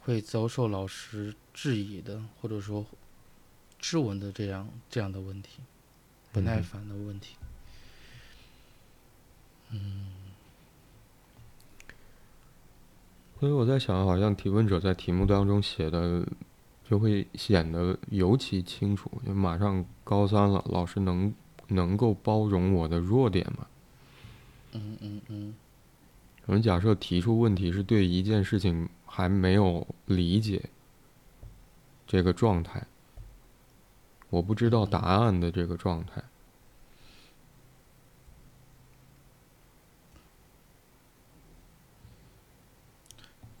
[0.00, 2.84] 会遭受老师质疑的，或者说
[3.78, 5.60] 质问的这样这样的问题。
[6.38, 7.36] 不耐烦的问题，
[9.70, 10.06] 嗯，
[13.40, 16.26] 所以我在想，好像提问者在题目当中写的，
[16.88, 19.10] 就会显得尤其清楚。
[19.26, 21.34] 就马上高三了，老师能
[21.66, 23.66] 能够包容我的弱点吗？
[24.72, 25.54] 嗯嗯嗯。
[26.46, 30.62] 我们假设提出问题是对一件事情还没有理解
[32.06, 32.86] 这个状态。
[34.30, 36.22] 我不知道答案的这个状态。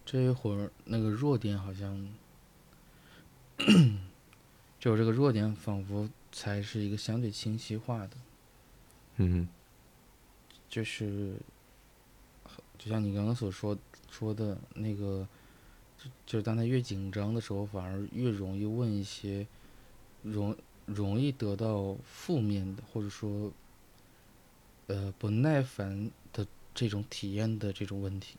[0.04, 2.08] 这一会儿，那个弱点好像，
[4.78, 8.16] 就这个弱点仿佛才是一个相对清晰化的。
[9.16, 9.48] 嗯。
[10.68, 11.34] 就是，
[12.78, 13.76] 就像你刚刚所说
[14.10, 15.26] 说的那个，
[16.26, 19.46] 就是当他越紧张的时候，反而越容易问一些。
[20.22, 23.52] 容容易得到负面的，或者说，
[24.86, 28.36] 呃，不耐烦的这种体验的这种问题。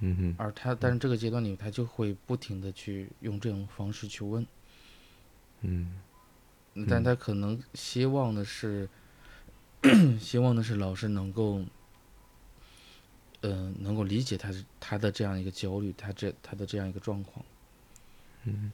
[0.00, 0.34] 嗯哼。
[0.38, 4.46] 而他，但是这个阶段里，他就会不停的去用这种方式去问。
[5.62, 6.00] 嗯。
[6.88, 8.88] 但他可能希望的是，
[10.20, 11.64] 希望的是老师能够，
[13.40, 17.46] 呃，能够理解他他的这样一个焦虑，他这他的这样一个状况。
[18.44, 18.70] 嗯。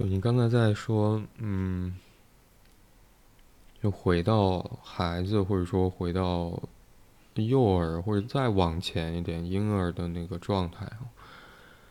[0.00, 1.94] 就你刚才在说，嗯，
[3.82, 6.58] 就回到孩子，或者说回到
[7.34, 10.90] 幼儿，或者再往前一点婴儿的那个状态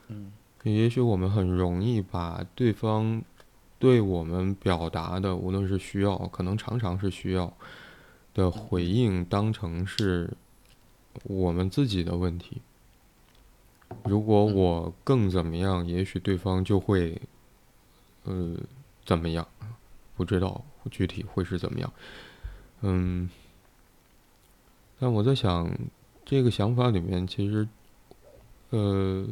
[0.07, 0.31] 嗯，
[0.63, 3.21] 也许我们很容易把对方
[3.77, 7.53] 对我们表达的，无论是需要，可能常常是需要
[8.33, 10.33] 的回应，当成是
[11.25, 12.63] 我们自己的问题。
[14.05, 17.21] 如果我更怎么样，也许对方就会。
[18.29, 18.55] 呃，
[19.05, 19.47] 怎么样？
[20.15, 21.91] 不知道具体会是怎么样。
[22.81, 23.29] 嗯，
[24.99, 25.69] 但我在想，
[26.25, 27.67] 这个想法里面其实，
[28.69, 29.27] 呃，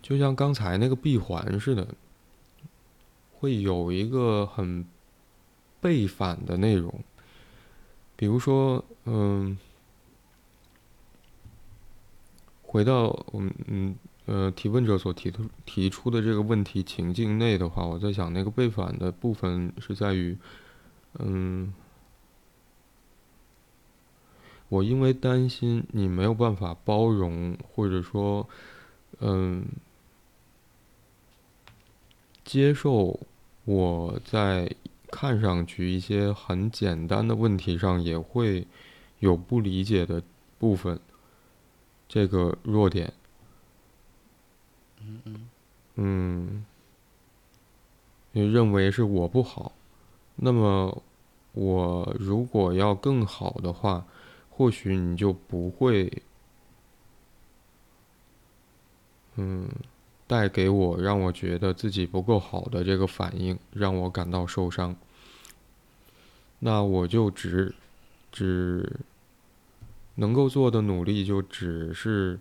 [0.00, 1.86] 就像刚才那个闭环似的，
[3.38, 4.86] 会有一个很
[5.80, 7.04] 背反的内容，
[8.16, 9.58] 比如说，嗯，
[12.62, 13.96] 回到我们嗯
[14.30, 20.38] 呃提问者所提出提出的这个问题情境内的话，我在想那个背反的部分是在于，
[21.18, 21.74] 嗯。
[24.68, 28.48] 我因为担心你没有办法包容，或者说，
[29.18, 29.64] 嗯，
[32.44, 33.18] 接受
[33.64, 34.72] 我在
[35.10, 38.64] 看上去一些很简单的问题上也会
[39.18, 40.22] 有不理解的
[40.60, 41.00] 部分，
[42.08, 43.12] 这个弱点，
[45.00, 45.48] 嗯嗯，
[45.96, 46.66] 嗯，
[48.32, 49.72] 也认为是我不好，
[50.36, 51.02] 那么
[51.52, 54.06] 我如果要更好的话。
[54.52, 56.22] 或许你就不会，
[59.36, 59.66] 嗯，
[60.26, 64.94] 带给我让我觉得自己不够好的这个反应，让我感到受伤。
[66.58, 67.74] 那我就只
[68.30, 69.00] 只
[70.16, 72.38] 能够做的努力就只是，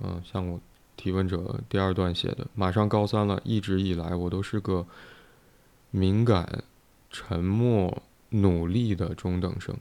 [0.00, 0.60] 嗯，像我
[0.96, 4.86] 提问者第二段写的，马上高三了，一直以来我都是个
[5.90, 6.64] 敏感、
[7.10, 9.76] 沉默、努力的中等生。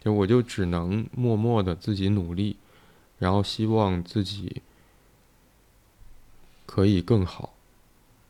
[0.00, 2.56] 就我就只能默默的自己努力，
[3.18, 4.60] 然后希望自己
[6.66, 7.54] 可以更好，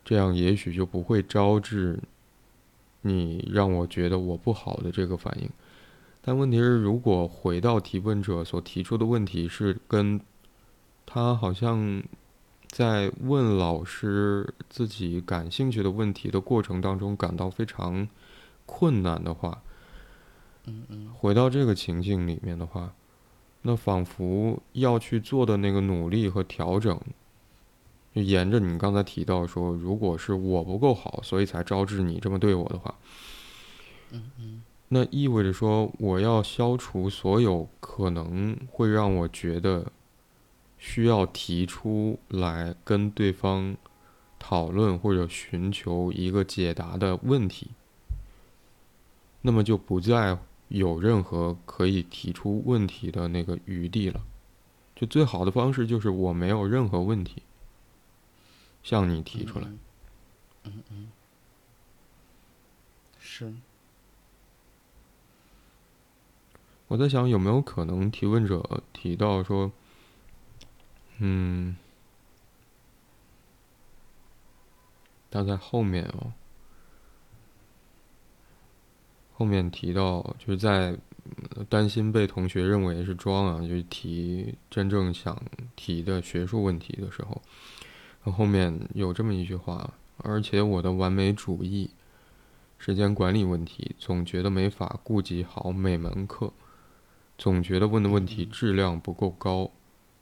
[0.05, 1.99] 这样也许就不会招致
[3.01, 5.49] 你让我觉得我不好的这个反应。
[6.21, 10.19] 但问题是，如果回到提问者所提出的问题是跟
[11.05, 12.03] 他好像
[12.67, 18.07] 在问老师自己感兴趣的问题的过程当中感到非常
[18.65, 19.61] 困难的话。
[20.67, 22.91] 嗯嗯，回到这个情境里面的话，
[23.61, 26.99] 那仿佛要去做的那个努力和调整，
[28.15, 32.95] 就沿着你刚才提到说，如果是我不够好，所以才招致你这么对我的话，
[34.09, 39.85] 嗯嗯，那意味着说，我要消除所有可能会让我觉得
[40.87, 43.75] 需要提出来跟对方
[44.37, 47.71] 讨论或者寻求一个解答的问题，
[49.41, 50.37] 那么就不再。
[50.67, 54.19] 有任何可以提出问题的那个余地了，
[54.95, 57.43] 就最好的方式就是我没有任何问题，
[58.81, 59.67] 向你提出来。
[60.63, 61.11] 嗯嗯，
[63.19, 63.53] 是。
[66.87, 69.71] 我在想有没有可能提问者提到说，
[71.19, 71.75] 嗯，
[75.31, 76.33] 他在后面哦。
[79.37, 80.97] 后面提到，就是在
[81.67, 85.37] 担心被同学认为是装啊，就提真正想
[85.75, 87.41] 提的学术问题的时候，
[88.31, 91.89] 后面有这么一句话，而且我的完美主义、
[92.77, 96.53] 时间管理问题，总觉得没法顾及好每门课，
[97.37, 99.69] 总觉得问的问题质量不够高，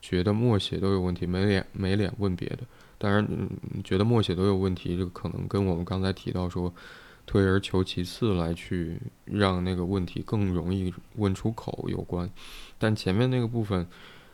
[0.03, 2.59] 觉得默写都有问题，没脸没脸问别的。
[2.97, 3.25] 当然，
[3.83, 6.73] 觉得默写都有问题，这个可能跟我们刚才提到说。
[7.25, 12.29] 退而求其次来去让那个问题更容易问出口有关，
[12.77, 13.87] 但前面那个部分，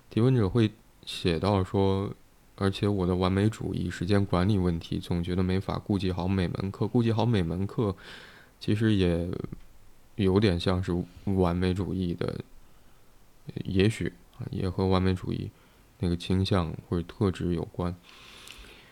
[0.10, 0.72] 提问者会
[1.06, 2.12] 写到说，
[2.56, 7.96] 而且我的完美主义、时间管理问题，总觉得没法顾及好每门课，顾及好每门课，
[8.60, 9.30] 其实也
[10.16, 10.92] 有点像是
[11.26, 12.40] 完美主义的，
[13.66, 14.12] 也许
[14.50, 15.52] 也和完美主义
[16.00, 17.96] 那个倾向或者特质有关。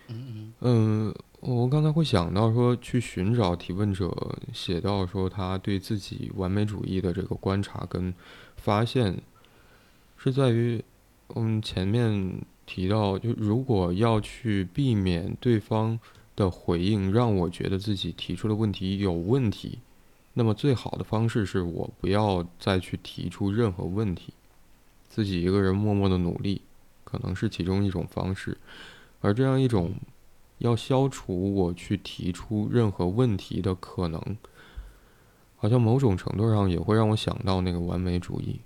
[0.07, 1.15] 嗯嗯。
[1.39, 4.11] 我刚才会想到说，去寻找提问者
[4.51, 8.11] 写到说他对自己完美主义的这个观察跟
[8.55, 9.21] 发现，
[10.17, 10.83] 是在于
[11.27, 15.99] 我们前面提到，就如果要去避免对方
[16.35, 19.77] 的回应让我觉得自己提出的问题有问题，
[20.33, 24.33] 那么最好的方式是我不要再去提出任何问题，
[25.07, 26.61] 自己一个人默默的努力，
[27.07, 28.57] 可能是其中一种方式，
[29.21, 29.93] 而这样一种。
[30.59, 34.19] 要消除我去提出任何问题的可能，
[35.55, 38.59] 好像某种程度上也会让我想到那个完美主义，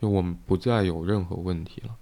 [0.00, 1.96] 就我们不再有任何问题了。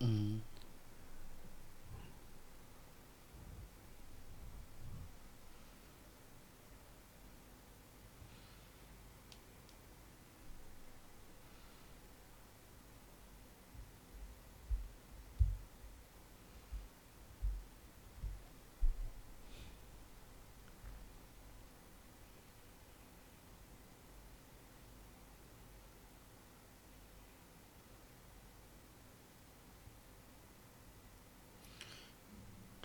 [0.00, 0.40] 嗯。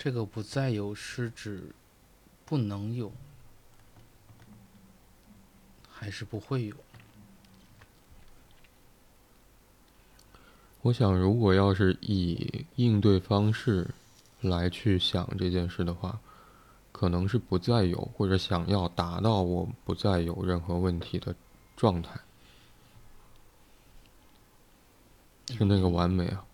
[0.03, 1.71] 这个不再有是指
[2.43, 3.09] 不能有，
[5.89, 6.75] 还是不会有？
[10.81, 13.91] 我想，如果要是以应对方式
[14.41, 16.19] 来去想这件事的话，
[16.91, 21.33] 可能是不再有，或者想要达到我不再有任何问题的
[21.77, 22.19] 状态，
[25.47, 26.45] 是那个完美啊。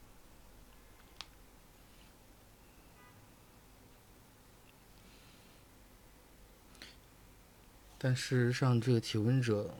[8.01, 9.71] 但事实上，这个提问者，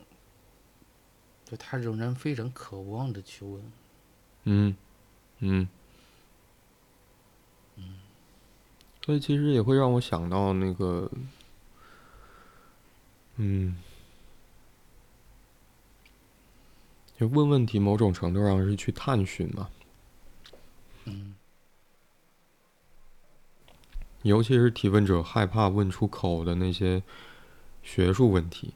[1.46, 3.64] 就他仍然非常渴望的去问。
[4.44, 4.76] 嗯，
[5.38, 5.70] 嗯，
[7.78, 8.00] 嗯，
[9.06, 11.10] 所以其实也会让我想到那个，
[13.38, 13.78] 嗯，
[17.18, 19.70] 就问问题，某种程度上是去探寻嘛。
[21.06, 21.36] 嗯，
[24.24, 27.02] 尤其是提问者害怕问出口的那些。
[27.82, 28.74] 学术问题，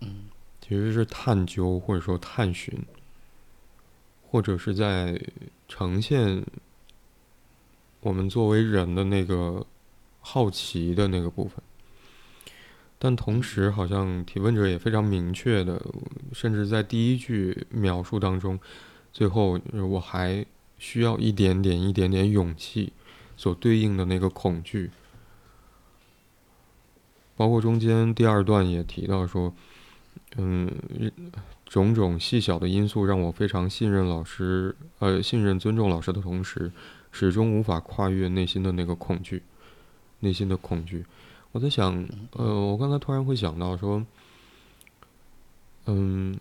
[0.00, 0.26] 嗯，
[0.60, 2.78] 其实是探究或者说探寻，
[4.30, 5.20] 或者是在
[5.68, 6.44] 呈现
[8.00, 9.66] 我们作为人的那个
[10.20, 11.62] 好奇的那个部分。
[13.00, 15.80] 但同时，好像提问者也非常明确的，
[16.32, 18.58] 甚至在第一句描述当中，
[19.12, 20.44] 最后我还
[20.78, 22.92] 需要一点点、一点点勇气
[23.36, 24.90] 所对应的那个恐惧。
[27.38, 29.54] 包括中间第二段也提到说，
[30.36, 30.68] 嗯，
[31.64, 36.72] 种种细小的因素让我非常信任老师，呃，信任尊重老师的同时，
[37.12, 39.44] 始终无法跨越内心的那个恐惧，
[40.18, 41.06] 内心的恐惧。
[41.52, 44.04] 我在想，呃，我刚才突然会想到说，
[45.86, 46.36] 嗯，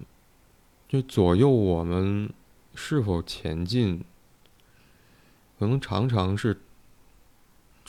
[0.90, 2.28] 就左右我们
[2.74, 4.04] 是否前进，
[5.60, 6.60] 可能常常是。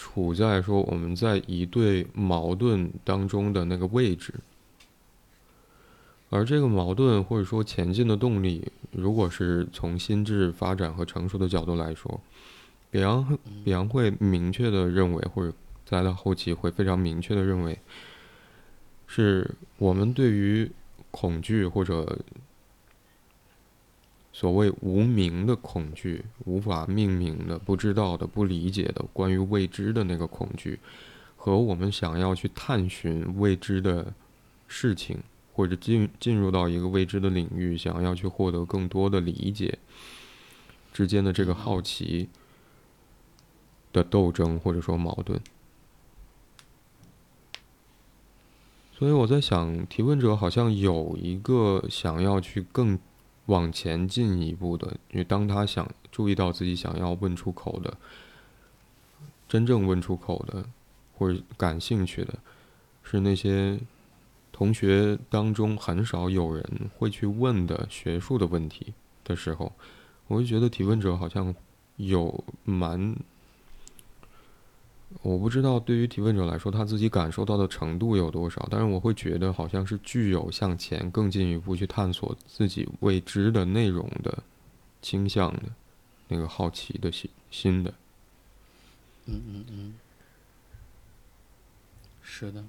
[0.00, 4.32] 处在说我们在一对矛盾当中的那个位置，
[6.30, 12.20] 而这个矛盾或者说前进的动力，如果是从心智发展和成熟的角度来说，
[12.92, 15.52] 比昂比昂会明确的认为，或者
[15.84, 17.76] 在到后期会非常明确的认为，
[19.08, 20.70] 是我们对于
[21.10, 22.18] 恐惧或者。
[24.38, 30.78] 所谓无名的恐惧，无法命名的、不知道的、不理解的、关于未知的那个恐惧，
[31.36, 34.14] 和我们想要去探寻未知的
[34.68, 35.18] 事情，
[35.52, 39.76] 或者进进入到一个未知的领域，想要去获得更多的理解
[40.92, 42.28] 之间的这个好奇
[43.92, 45.40] 的斗争，或者说矛盾。
[48.92, 52.96] 所以我在想，提问者好像有一个想要去更。
[53.48, 57.94] 往前进一步的，因为当他想注意到自己想要问出口的、
[59.48, 60.64] 真正问出口的
[61.16, 62.38] 或者感兴趣的，
[63.02, 63.78] 是那些
[64.52, 66.64] 同学当中很少有人
[66.96, 68.94] 会去问的学术的问题
[69.24, 69.72] 的时候，
[70.26, 71.54] 我就觉得提问者好像
[71.96, 73.14] 有蛮。
[75.22, 84.42] 我不知道对于提问者来说，他自己感受到的程度有多少，但是我会觉得好像是具有向前更进一步去探索自己未知的内容的
[85.00, 85.62] 倾向的，
[86.28, 87.92] 那个好奇的心心的。
[89.26, 89.94] 嗯嗯嗯，
[92.22, 92.64] 是的。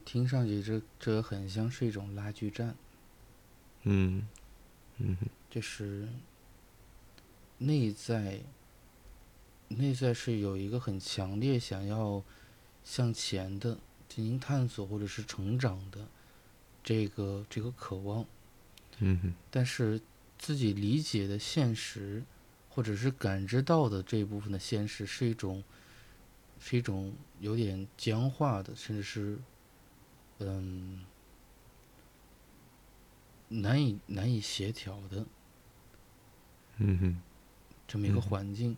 [0.00, 2.74] 听上去，这这很像是一种拉锯战。
[3.82, 4.26] 嗯，
[4.98, 5.16] 嗯，
[5.50, 6.08] 就是
[7.58, 8.40] 内在，
[9.68, 12.22] 内在是有一个很强烈想要
[12.82, 13.78] 向前的
[14.08, 16.08] 进行探索或者是成长的
[16.82, 18.24] 这个这个渴望。
[18.98, 20.00] 嗯但是
[20.38, 22.24] 自己理解的现实，
[22.68, 25.62] 或者是感知到的这一部分的现实，是一种
[26.58, 29.38] 是一种有点僵化的，甚至是。
[30.46, 31.00] 嗯，
[33.48, 35.24] 难以难以协调的，
[36.78, 37.20] 嗯哼，
[37.86, 38.76] 这么一个环境，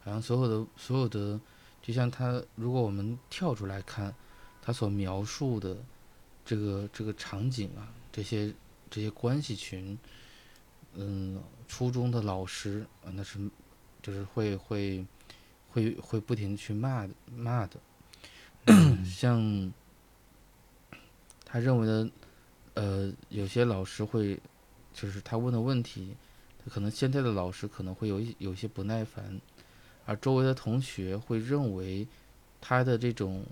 [0.00, 1.40] 好像所有的所有的，
[1.82, 4.14] 就像他，如果我们跳出来看，
[4.62, 5.76] 他所描述的
[6.44, 8.54] 这个这个场景啊，这些
[8.90, 9.98] 这些关系群，
[10.94, 13.38] 嗯，初中的老师啊，那是
[14.02, 15.06] 就是会会
[15.70, 17.80] 会会不停的去骂骂的，
[19.04, 19.72] 像。
[21.56, 22.10] 他认为的，
[22.74, 24.38] 呃，有些老师会，
[24.92, 26.14] 就是他问的问题，
[26.62, 29.40] 他可能现在的老师可能会有有些不耐烦，
[30.04, 32.06] 而周围的同学会认为
[32.60, 33.46] 他的这种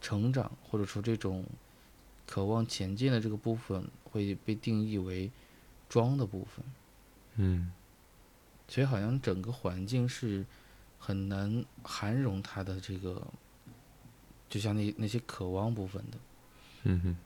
[0.00, 1.44] 成长或者说这种
[2.26, 5.30] 渴望前进的这个部分会被定义为
[5.90, 6.64] 装的部分，
[7.34, 7.70] 嗯
[8.66, 10.42] 所以好像整个环境是
[10.98, 13.22] 很难涵容他的这个，
[14.48, 16.16] 就像那那些渴望部分的。
[16.84, 17.16] 嗯哼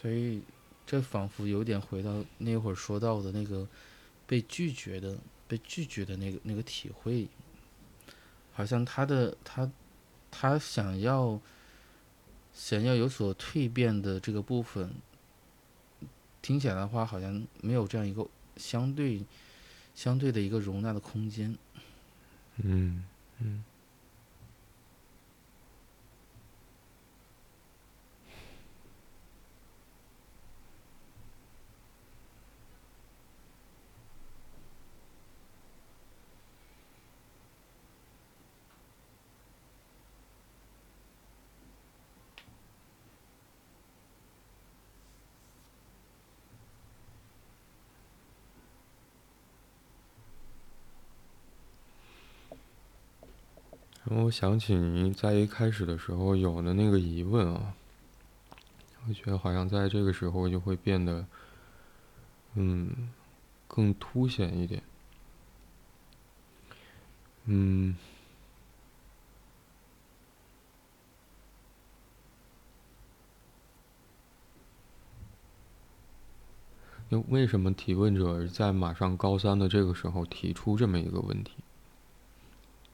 [0.00, 0.42] 所以
[0.86, 3.68] 这仿佛有点回到那会儿说到的那个
[4.26, 7.28] 被拒绝的、被拒绝的那个那个体会，
[8.52, 9.70] 好像他的他
[10.30, 11.38] 他想要
[12.54, 14.94] 想要有所蜕变的这个部分，
[16.40, 19.22] 听起来的话好像没有这样一个相对
[19.94, 21.58] 相对的一个容纳的空间。
[22.56, 23.04] 嗯
[23.38, 23.64] 嗯。
[54.12, 57.74] 我想起你在一开始的时候有的那个疑问啊，
[59.08, 61.24] 我觉得好像在这个时候就会变得，
[62.54, 63.10] 嗯，
[63.68, 64.82] 更凸显一点。
[67.44, 67.96] 嗯，
[77.08, 81.52] 那为什么提问者在马上高三的这个时候提出这么一个问题？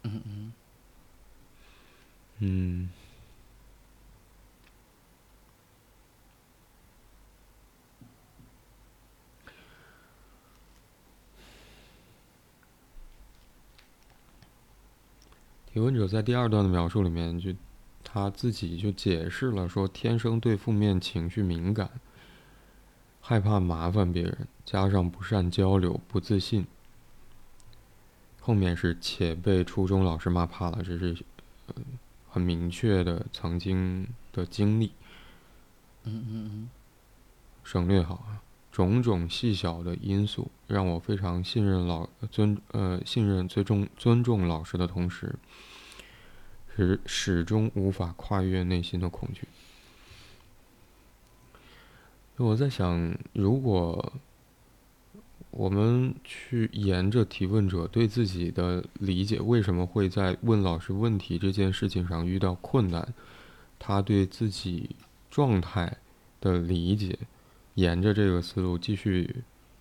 [0.03, 0.36] 嗯嗯
[2.39, 2.91] 嗯，
[15.67, 17.55] 提问者在第二段的描述里面，就
[18.05, 21.91] 他自己就解释了说，天生对负面情绪敏感，
[23.21, 26.67] 害怕麻烦别人，加上不善交流、不自信。
[28.41, 31.17] 后面是且被初中老师骂怕了，这是
[31.67, 31.75] 呃
[32.37, 34.93] 很明确的曾经的经历。
[36.05, 36.71] 嗯嗯嗯
[37.65, 38.43] 省略好啊。
[38.71, 45.35] 种种细小的因素让我非常信任老尊呃信任最重尊重老师的同时，
[46.77, 49.49] 始始终无法跨越内心的恐惧。
[52.37, 54.13] 我在想，如果
[55.59, 63.15] 我们去沿着提问者对自己的理解，为什么会在问老师问题这件事情上遇到困难，
[63.79, 64.95] 他对自己
[65.31, 65.97] 状态
[66.43, 67.19] 的理解。
[67.77, 69.37] 沿着这个思路继续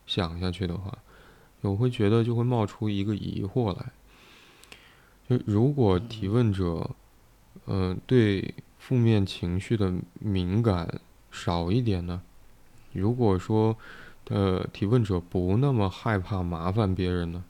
[0.07, 0.97] 想下去的话，
[1.59, 3.91] 我会觉得就会冒出一个疑惑来：
[5.27, 6.89] 就如果提问者，
[7.65, 11.01] 呃，对负面情绪的敏感
[11.31, 12.21] 少一点呢？
[12.93, 13.77] 如果说，
[14.29, 17.43] 呃，提问者不那么害怕麻烦别人呢？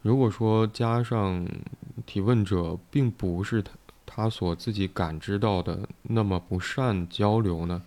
[0.00, 1.44] 如果说加上
[2.06, 3.72] 提问者并不是他
[4.06, 7.82] 他所自己感知到的那么不善交流呢？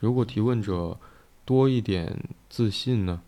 [0.00, 0.98] 如果提问者
[1.44, 3.22] 多一点自信呢？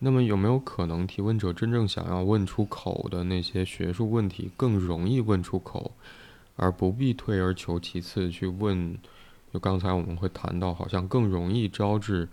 [0.00, 5.92] 那么有没有可能提问者真正想要问出口的那些学术问题更容易问出口，
[6.56, 8.98] 而不必退而求其次去问？
[9.54, 12.28] 就刚才我们会谈到，好像更容易招致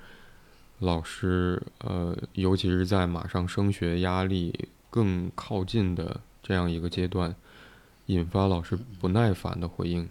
[0.80, 7.36] 老师，呃，尤其是在马上升学压力更靠近的这样一个阶段，
[8.08, 10.10] 引发老师不耐烦的回应。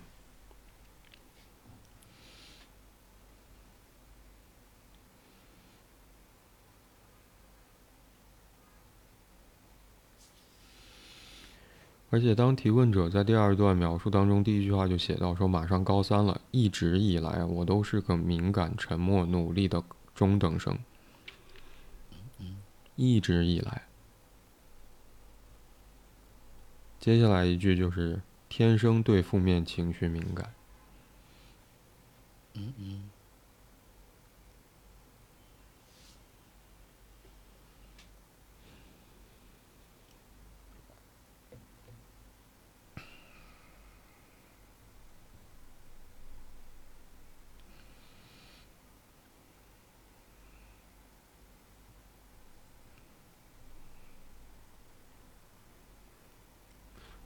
[12.13, 19.83] 而且，当提问者在第二段描述当中，第一句话就写到说：“马上高三了，一直以来我都是个敏感、沉默、努力的
[20.13, 20.77] 中等生。”
[22.97, 23.83] 一直以来，
[26.99, 30.53] 接下来一句就是“天生对负面情绪敏感。”
[32.55, 33.10] 嗯嗯。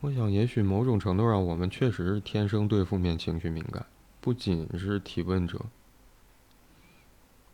[0.05, 3.83] 我想，也许某种程度上，我们确实是天生对负面情绪敏感，
[4.21, 5.59] 不仅是提问者。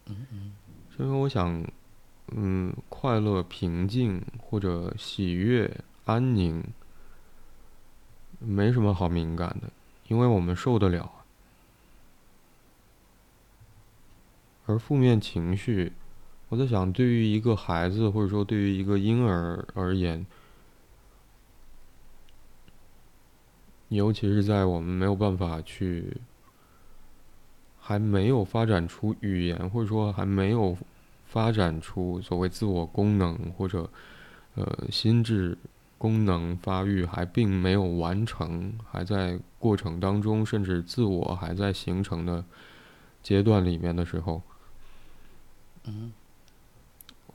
[0.07, 0.51] 嗯嗯。
[0.89, 1.63] 是因为我想，
[2.35, 6.61] 嗯，快乐、平静或者喜悦、安宁，
[8.39, 9.71] 没什么好敏感的，
[10.09, 11.09] 因为我们受得了。
[14.65, 15.93] 而负面情绪，
[16.49, 20.25] 我在想，对于一个孩子或者说对于一个婴儿而言，
[23.95, 26.17] 尤其是在我们没有办法去。
[27.83, 30.77] 还没有发展出语言，或者说还没有
[31.25, 33.89] 发展出所谓自我功能，或者
[34.53, 35.57] 呃心智
[35.97, 42.45] 功能发育还并没有完成，还在过程当中，甚至自我还在形成的
[43.23, 44.41] 阶段里面的时候，
[45.85, 46.13] 嗯，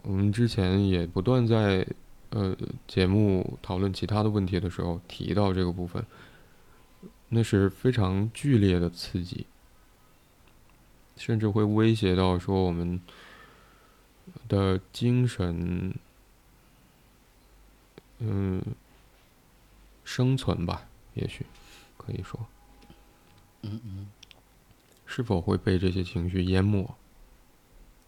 [0.05, 1.87] 我们之前也不断在
[2.31, 6.03] 呃节目讨论其他的问题的时候提到这个部分，
[7.29, 9.47] 那是非常剧烈的刺激。
[11.16, 13.01] 甚至会威胁到说我们
[14.49, 15.95] 的精神，
[18.18, 18.62] 嗯，
[20.05, 21.47] 生存吧，也许
[21.97, 22.39] 可以说，
[23.62, 24.09] 嗯嗯，
[25.07, 26.95] 是否会被这些情绪淹没，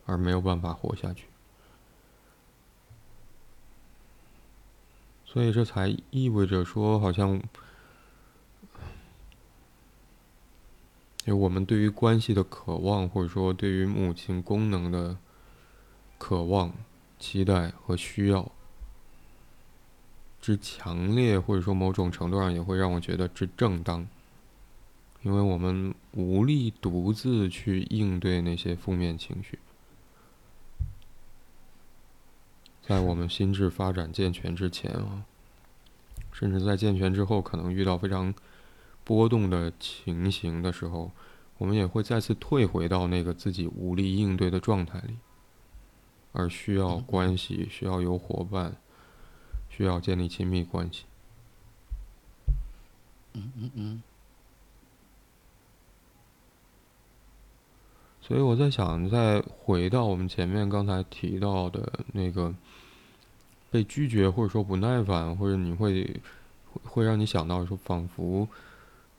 [0.04, 1.24] 而没有办法活下去？
[5.24, 7.42] 所以这才意味着说，好像。
[11.28, 15.18] 就我们对于关系的渴望，或者说对于母亲功能的
[16.16, 16.72] 渴望、
[17.18, 18.50] 期待和需要
[20.40, 24.08] 之强烈，或者说某种程度上也会让我觉得之正当。
[25.22, 29.58] 因为我们无力独自去应对那些负面情绪，
[32.80, 35.24] 在我们心智发展健全之前啊，
[36.32, 38.32] 甚至在健全之后，可能遇到非常。
[39.08, 41.10] 波动的情形的时候，
[41.56, 45.16] 我们也会再次退回到那个自己无力应对的状态里，
[46.32, 48.76] 而需要关系，需要有伙伴，
[49.70, 51.04] 需要建立亲密关系。
[53.32, 54.02] 嗯嗯嗯。
[58.20, 62.54] 所以我在想，再回到我们前面刚才提到的那个
[63.70, 66.20] 被拒绝，或者说不耐烦，或者你会
[66.84, 68.46] 会让你想到说，仿佛。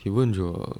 [0.01, 0.77] 提问者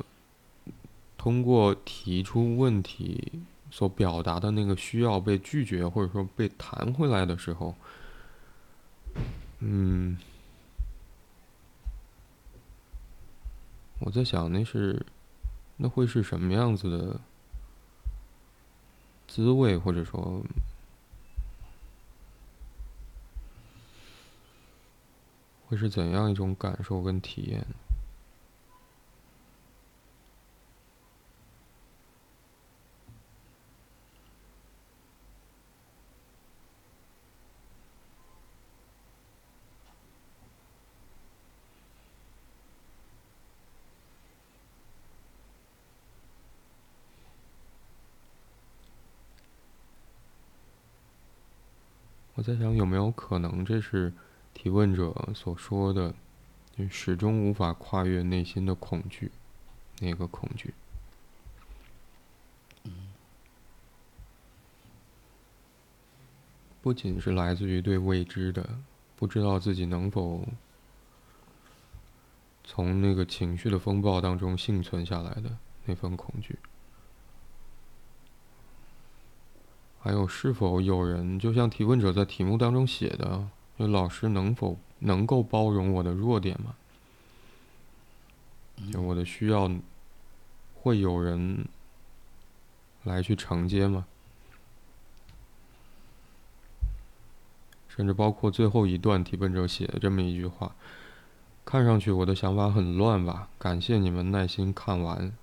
[1.17, 7.75] 通过提出问题所表达的那个需要被拒绝，或者说被弹回来的时候，
[9.59, 10.17] 嗯，
[13.99, 15.05] 我在想那是
[15.75, 17.19] 那会是什么样子的
[19.27, 20.41] 滋味，或者说
[25.67, 27.67] 会是怎样一种感受跟体验？
[52.39, 54.13] 我在想，有没有可能这是
[54.53, 56.15] 提问者所说的，
[56.73, 59.29] 就始终无法跨越内心的恐惧，
[59.99, 60.73] 那个恐惧？
[66.81, 68.69] 不仅是来自于对未知的，
[69.17, 70.47] 不知道自己能否
[72.63, 76.57] 从那个情绪的风暴当中幸存下来的那份恐惧。
[80.01, 83.47] 还有，是否有人就像提问者在题目当中写的，
[83.77, 86.75] 就老师能否能够包容我的弱点吗？
[88.91, 89.69] 就我的需要，
[90.73, 91.65] 会有人
[93.03, 94.05] 来去承接吗？
[97.89, 100.73] 甚至包括最后一段提问者写的这么一句话，
[101.65, 103.49] 看上去我的想法很乱吧？
[103.57, 105.33] 感谢你们耐心看完。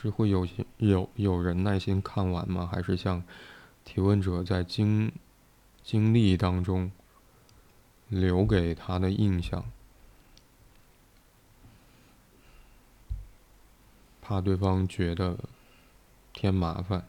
[0.00, 0.46] 是会有
[0.76, 2.68] 有有人耐心看完吗？
[2.72, 3.24] 还是像
[3.84, 5.10] 提问者在经
[5.82, 6.92] 经历当中
[8.06, 9.64] 留给他的印象，
[14.22, 15.36] 怕对方觉得
[16.32, 17.04] 添麻烦，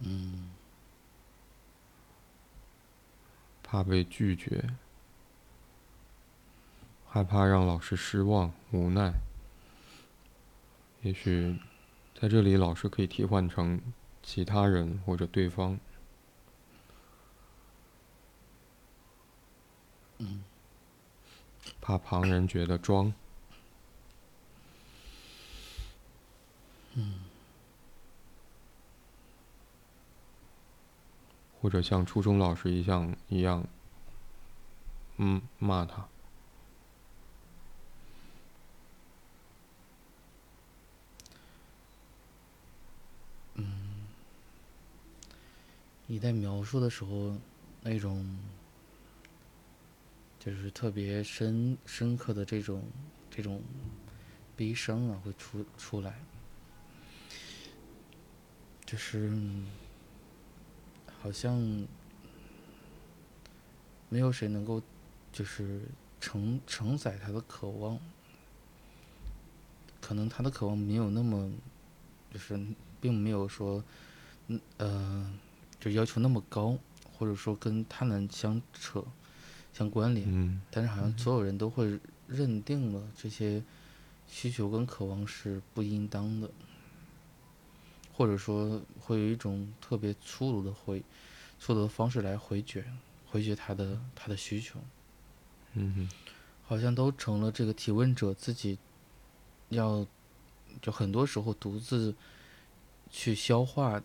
[0.00, 0.50] 嗯，
[3.62, 4.68] 怕被拒绝，
[7.08, 9.14] 害怕让老师失望、无奈。
[11.02, 11.58] 也许
[12.14, 13.80] 在这里老师可以替换成
[14.22, 15.78] 其他人或者对方。
[21.80, 23.12] 怕旁人觉得装。
[31.60, 33.66] 或者像初中老师一样一样
[35.18, 36.09] 嗯骂他。
[46.10, 47.36] 你在描述的时候，
[47.82, 48.36] 那种
[50.40, 52.82] 就是特别深深刻的这种
[53.30, 53.62] 这种
[54.56, 56.18] 悲伤啊，会出出来，
[58.84, 59.32] 就是。
[61.22, 61.86] 好像
[64.08, 64.82] 没有谁能够，
[65.30, 65.82] 就是
[66.18, 68.00] 承承载他的渴望。
[70.00, 71.52] 可能他的渴望没有那么，
[72.32, 72.58] 就是
[73.02, 73.84] 并没有说，
[74.46, 75.30] 嗯呃，
[75.80, 76.78] 就要求那么高，
[77.12, 79.02] 或者说跟他们相扯、
[79.72, 80.26] 相关联。
[80.30, 80.60] 嗯。
[80.70, 83.60] 但是好像所有人都会认定了这些
[84.28, 86.48] 需求跟渴望是不应当的。
[88.12, 91.02] 或者说会有一种特别粗鲁的回，
[91.58, 92.84] 粗鲁的方式来回绝，
[93.30, 94.78] 回绝他的他的需求。
[95.72, 96.10] 嗯哼，
[96.66, 98.78] 好像都成了这个提问者自己
[99.70, 100.06] 要，
[100.82, 102.14] 就很多时候独自
[103.10, 104.04] 去消化的。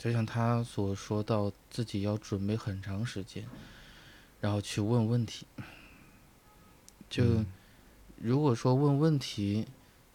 [0.00, 3.46] 就像他所说到，自己要准备很长时间，
[4.40, 5.46] 然后去问问题。
[7.10, 7.44] 就
[8.16, 9.66] 如果说问问题，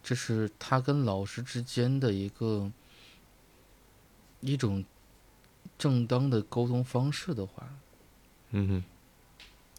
[0.01, 2.71] 这是他跟老师之间的一个。
[4.41, 4.85] 一种
[5.75, 7.67] 正当的沟通方式的话，
[8.51, 8.83] 嗯哼，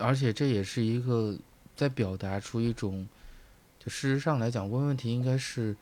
[0.04, 1.38] 而且这也是一个
[1.76, 3.06] 在表达出一种，
[3.78, 5.76] 就事实上来讲，问问题应该是，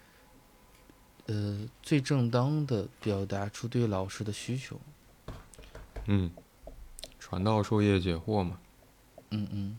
[1.27, 4.79] 呃，最正当的表达出对老师的需求。
[6.07, 6.31] 嗯，
[7.19, 8.59] 传道授业解惑嘛。
[9.31, 9.79] 嗯嗯。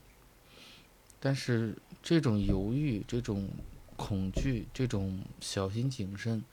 [1.19, 3.47] 但是这种犹豫、这种
[3.95, 6.43] 恐惧、这种小心谨慎。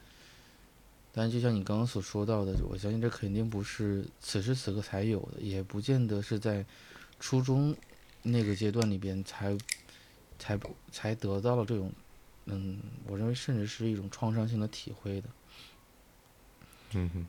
[1.15, 6.65] 但就像你刚刚所说到的，我相信这肯定不是此时此刻才有的，也不见得是在
[7.21, 7.77] 初中
[8.23, 9.57] 那个阶段里边才
[10.39, 10.59] 才
[10.91, 11.93] 才得到了这种，
[12.47, 15.29] 嗯，我认为甚至是一种创伤性的体会的。
[16.95, 17.27] 嗯哼。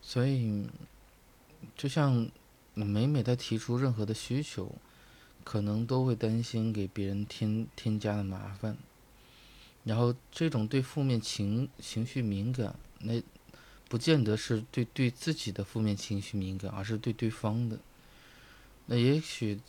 [0.00, 0.66] 所以，
[1.76, 2.28] 就像
[2.74, 4.74] 每每在提出任何的需求，
[5.44, 8.76] 可能都会担心给别人添添加的麻烦，
[9.84, 12.74] 然后这种对负面情情绪敏感。
[12.98, 13.22] 那
[13.88, 17.78] 不见得是对对自己的负面情绪敏感，而是对对方的。
[18.86, 19.60] 那也许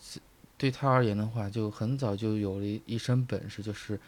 [0.57, 3.99] 对他而言的话，就很早就有了一身本事，就是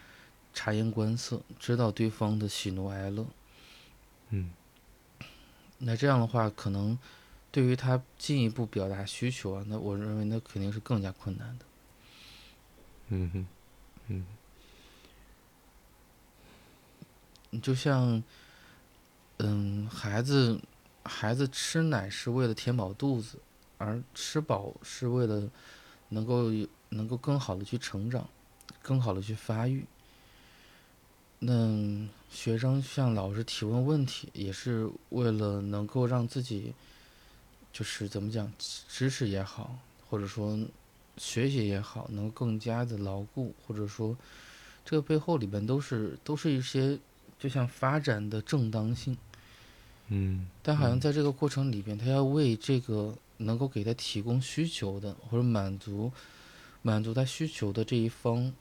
[0.56, 3.28] 察言观色，知道对方的喜怒哀乐。
[4.30, 4.50] 嗯。
[5.78, 6.98] 那这样的话，可能
[7.52, 11.66] 对于他进一步表达需求啊，那我认为那肯定是更加困难的。
[13.10, 13.48] 嗯哼，
[17.52, 17.62] 嗯。
[17.62, 18.24] 就像。
[19.40, 20.62] 嗯，孩子，
[21.04, 23.38] 孩子吃奶是为了填饱肚子，
[23.78, 25.52] 而吃饱是为了
[26.08, 26.44] 能够
[26.88, 28.30] 能够更好的去成长，
[28.82, 29.86] 更好的去发育。
[31.40, 36.74] 那学生向老师提问问题，也是为了能够让自己，
[37.72, 38.52] 就是怎么讲，
[38.90, 39.78] 知识也好，
[40.10, 40.60] 或者说
[41.18, 44.16] 学习也好，能更加的牢固，或者说
[44.84, 47.00] 这个背后里边都是都是一些。
[47.38, 49.16] 就像发展的正当性，
[50.08, 56.10] 嗯，但好像在这个过程里边，他要为这个能够给他提供需求的或者满足
[56.82, 58.52] 满足他需求的这一方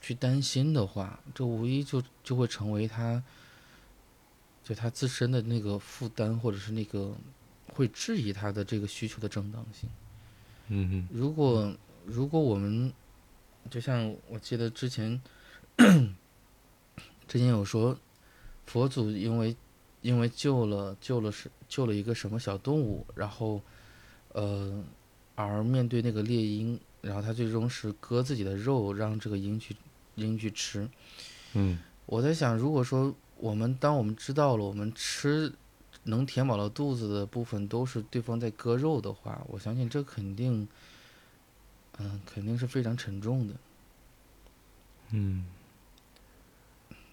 [0.00, 3.22] 去担心的话，这无疑就就会成为他
[4.64, 7.14] 就他自身的那个负担，或者是那个
[7.74, 9.88] 会质疑他的这个需求的正当性。
[10.68, 11.74] 嗯嗯，如果
[12.04, 12.92] 如果我们
[13.70, 15.20] 就像我记得之前
[17.28, 17.98] 之前有说。
[18.70, 19.56] 佛祖因为，
[20.02, 23.62] 因为救了救了是救了一个什么小动物，然后，
[24.34, 24.84] 呃，
[25.34, 29.74] 而面对那个猎鹰，然后他最终是割自己的肉让这个鹰去
[30.18, 30.88] 鹰去吃。
[31.54, 35.52] 嗯，我在想，如果说我们当我们知道了我们吃
[36.04, 40.68] 能填饱了肚子的部分都是对方在割肉的话，我相信这肯定，
[41.98, 43.54] 嗯，肯定是非常沉重的。
[45.10, 45.46] 嗯。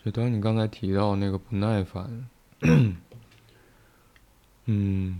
[0.03, 2.29] 就当你刚才提到那个不耐烦，
[4.65, 5.19] 嗯，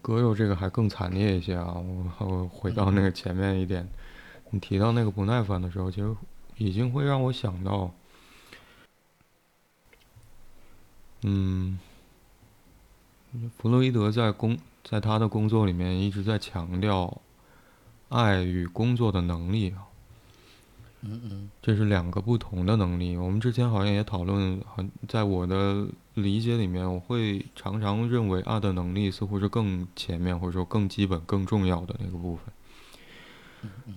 [0.00, 1.74] 割肉这个还更惨烈一些啊！
[1.74, 3.86] 我我回到那个前面一点，
[4.50, 6.16] 你提到那个不耐烦的时候，其实
[6.56, 7.92] 已经会让我想到，
[11.22, 11.78] 嗯，
[13.56, 17.20] 弗洛伊德在工在他的工作里面一直在强调，
[18.08, 19.84] 爱与工作的能力啊，
[21.02, 23.16] 嗯嗯这是两个不同的能力。
[23.16, 32.46] 我们之前好像也讨论，很在我的理解里面，我会常常认为爱的能力似乎是更前面或者说更基本、更重要的那个部分。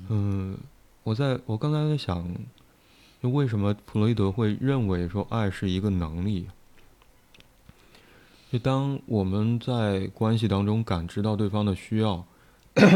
[0.09, 0.57] 嗯，
[1.03, 2.28] 我在我刚才在想，
[3.22, 6.47] 就为什么弗洛伊德会认为说爱是一个能力？
[8.51, 12.26] 就当我们在关系当中感知到对方的需要，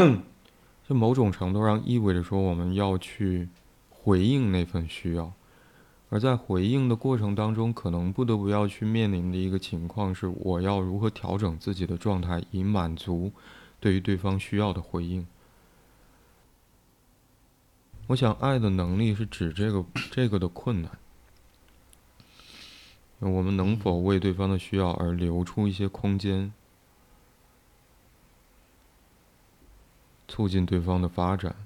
[0.86, 3.48] 就某种程度上意味着说我们要去
[3.88, 5.32] 回应那份需要，
[6.10, 13.32] 而在回应的过程当中，可能不得不要去面临的一个情况是，我要如何调整自己的状态，以满足
[13.80, 15.26] 对于对方需要的回应。
[18.08, 20.96] 我想，爱的能力是指这个这个的困难。
[23.18, 26.52] 我们能否为对方的需要而留出一些空间，
[30.28, 31.56] 促进对方的发展，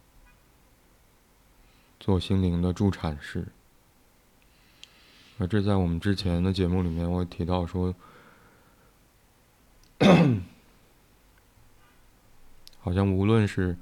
[1.99, 3.49] 做心灵的助产士？
[5.39, 7.95] 而这在我们之前的节目里面，我提到说，
[12.81, 13.77] 好像无论是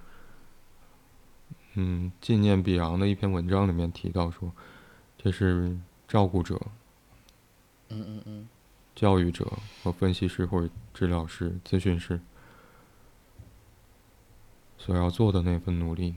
[1.81, 4.53] 嗯纪念比昂的一篇文章里面提到说，
[5.17, 6.61] 这是照顾者。
[7.91, 8.49] 嗯嗯嗯，
[8.97, 9.51] 教育者
[9.83, 12.21] 和分析师或者治疗师、咨询师
[14.77, 16.17] 所要做的那份努力，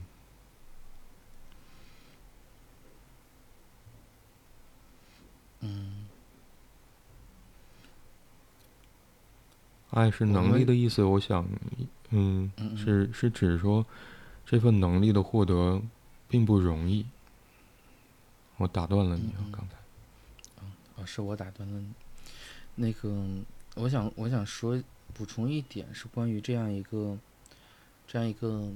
[5.60, 6.08] 嗯，
[9.92, 11.04] 爱是能力的意思。
[11.04, 11.48] 我想，
[12.10, 13.86] 嗯，嗯是是指说
[14.46, 15.82] 这份能力的获得
[16.28, 17.06] 并不容易。
[18.58, 19.76] 我打断了你啊，刚才。
[21.02, 21.92] 啊，是我打断了你。
[22.76, 23.26] 那个，
[23.76, 24.82] 我想我想说
[25.14, 27.18] 补充一点，是关于这样一个
[28.08, 28.70] 这样一个，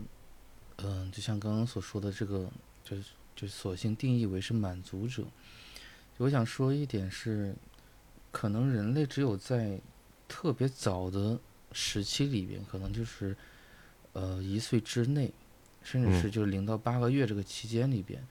[0.78, 2.50] 嗯、就像刚刚所说的这个，
[2.84, 3.04] 就是
[3.36, 5.24] 就索性定义为是满足者。
[6.18, 7.56] 我想说一点是，
[8.32, 9.80] 可能人类只有在
[10.28, 11.40] 特别早的
[11.72, 13.36] 时期里边，可能就是
[14.14, 15.32] 呃一岁之内，
[15.86, 18.22] 甚至是就是零到八个月这个期间里边。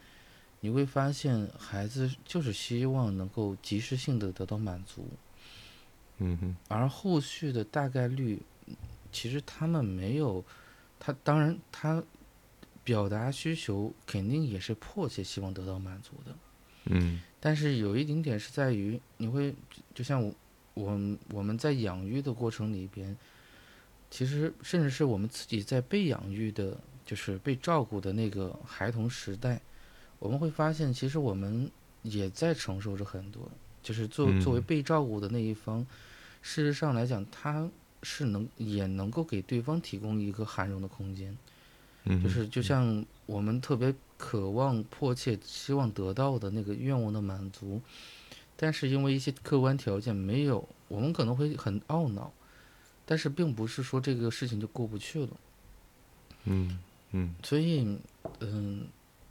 [0.60, 5.06] 你会发现，孩子就是希望能够及时性的得到满足，
[6.18, 8.40] 嗯哼，而后续的大概率，
[9.12, 10.42] 其实他们没有，
[10.98, 12.02] 他当然他
[12.82, 16.34] 表达需求肯定也是迫切希望得到满足的，
[16.86, 19.54] 嗯但是有一点点是在于，你会
[19.94, 20.34] 就像我
[20.72, 20.98] 我
[21.30, 23.14] 我们在养育的过程里边，
[24.10, 29.60] 其实甚至是我们自己在被养育的，就是被照顾的那个孩童时代。
[30.18, 31.70] 我们会发现，其实我们
[32.02, 33.48] 也在承受着很多，
[33.82, 34.62] 就是作作为嗯。
[34.62, 35.86] 被照顾的那一方，
[36.40, 37.68] 事实上来讲，他
[38.02, 41.36] 是能也能够给对方提供一个涵容的空间，
[42.04, 47.82] 嗯，就是就像我们特别渴望、迫切希望得到的那个愿望的满足，
[48.56, 52.32] 但是因为一些客观条件没有，我们可能会很懊恼，
[53.04, 55.36] 但是并不是说这个事情就过不去了。
[56.44, 56.78] 嗯
[57.16, 57.96] 嗯所以，
[58.40, 58.88] 嗯，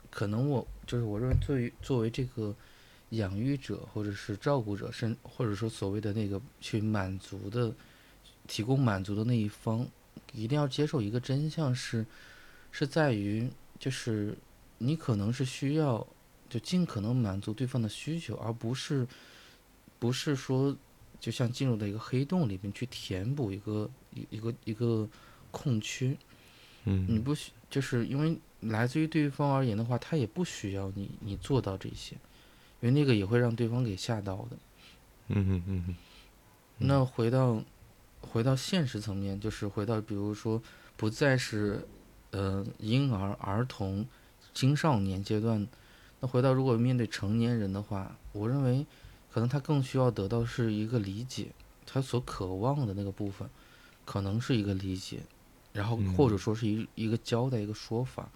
[0.09, 2.55] 可能我就是我认为作为作为这个
[3.09, 7.73] 养育者或者是照顾者，甚或者说所谓的那个去满足的、
[8.47, 9.85] 提供满足的那一方，
[10.33, 12.05] 一定要接受一个真相是，
[12.71, 14.33] 是在于就是
[14.77, 16.07] 你可能是需要
[16.49, 19.05] 就尽可能满足对方的需求，而不是
[19.99, 20.73] 不是说
[21.19, 25.05] 就像进入到一个黑洞里面去填补一个一一个一个
[25.51, 26.15] 空缺。
[26.85, 32.15] 嗯你嗯不需就是因为来自于对方而言的话，他也不需要你你做到这些，
[32.81, 34.57] 因为那个也会让对方给吓到的。
[35.29, 35.95] 嗯嗯嗯哼
[36.77, 37.63] 那回到
[38.21, 40.61] 回到现实层面，就是回到比如说
[40.95, 41.87] 不再是
[42.29, 44.05] 呃婴儿、儿童、
[44.53, 45.67] 青少年阶段，
[46.19, 48.85] 那回到如果面对成年人的话，我认为
[49.31, 51.47] 可能他更需要得到是一个理解，
[51.87, 53.49] 他所渴望的那个部分，
[54.05, 55.21] 可能是一个理解，
[55.73, 58.29] 然后或者说是一一个交代一个说法，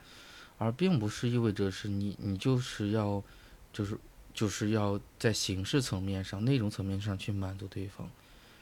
[0.57, 3.23] 而并不是意味着是你你就是要
[3.71, 3.97] 就是
[4.33, 8.09] 就是要在形式层面上、内容层面上去满足对方。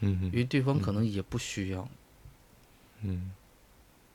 [0.02, 1.88] 嗯因为对方可能也不需要。
[3.02, 3.32] 嗯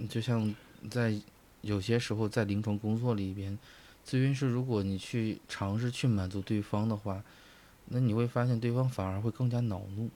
[0.09, 0.55] 就像
[0.91, 1.19] 在
[1.63, 3.59] 有些时候在临床工作里边，
[4.07, 7.23] 咨询师如果你去尝试去满足对方的话，
[7.87, 10.09] 那你会发现对方反而会更加恼怒，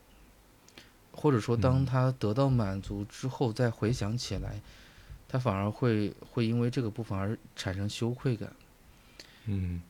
[1.15, 1.87] 或者说当嗯。
[1.87, 4.61] 他得到满足之后再回想起来，
[5.29, 8.53] 他反而会会因为这个部分而产生羞愧感。
[9.47, 9.81] 嗯。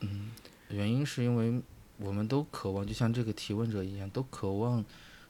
[0.00, 0.30] 嗯
[0.68, 1.62] 原因是因为
[1.98, 4.84] 我们都渴望，就像这个提问者一样，都渴望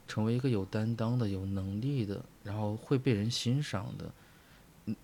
[0.07, 4.11] 成为一个有担当的、有能力的，然后会被人欣赏的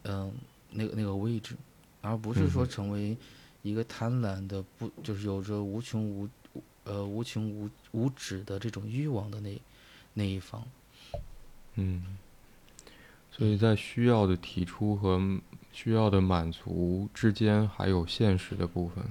[0.03, 0.33] 嗯、
[0.71, 1.55] 那个那个位置，
[2.01, 3.15] 而不是说成为
[3.61, 6.27] 一个贪婪的不就是有着无穷无
[6.83, 9.61] 呃无穷无无止的这种欲望的那
[10.13, 10.63] 那一方。
[11.75, 12.17] 嗯，
[13.31, 15.39] 所以在需要的提出和
[15.71, 19.03] 需要的满足之间，还有现实的部分，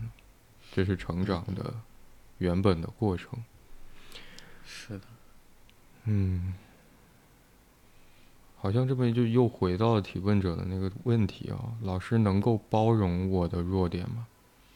[0.72, 1.74] 这是成长的
[2.38, 3.42] 原本的过程。
[4.64, 5.04] 是的，
[6.04, 6.54] 嗯，
[8.56, 14.26] 好像这边就又回到了提问者的那个问题啊，老师能够包容我的弱点吗？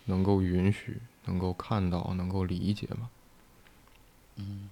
[0.07, 3.11] 能够允许，能够看到，能够理解吗？
[4.37, 4.71] 嗯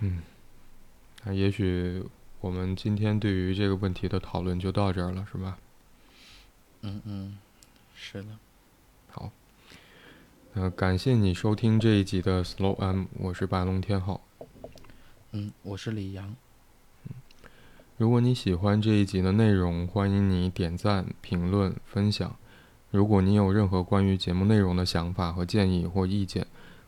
[0.00, 0.22] 嗯，
[1.24, 2.04] 那也许
[2.40, 5.58] 我们今天对于这个问题的讨论就到这儿了，是吧？
[6.82, 7.38] 嗯嗯，
[7.94, 8.28] 是的，
[9.10, 9.32] 好，
[10.54, 14.20] 呃，感谢你收听这一集的 Slow M，我是白龙天浩。
[15.32, 16.36] 嗯，我是李阳。
[17.96, 22.36] 如果你喜欢这一集的内容，欢迎你点赞、评论、分享。
[22.90, 26.46] 如果你有任何关于节目内容的想法和建议或意见，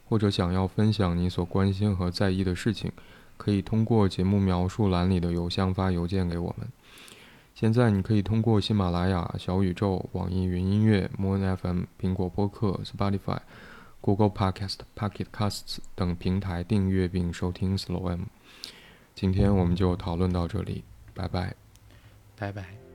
[0.09, 2.91] 或者想要分享你所关心和在意的事情，
[3.37, 6.69] 可以通过节目描述栏里的邮箱发邮件给我们。
[7.55, 13.39] 现在你可以通过喜马拉雅、小宇宙、网易云音乐、Moon FM、苹果播客、Spotify、
[14.01, 18.21] Google Podcast、Pocket Casts 等平台订阅并收听 Slow M。
[19.15, 21.57] 今天我们就讨论到这里，拜拜。
[22.37, 22.88] 拜拜。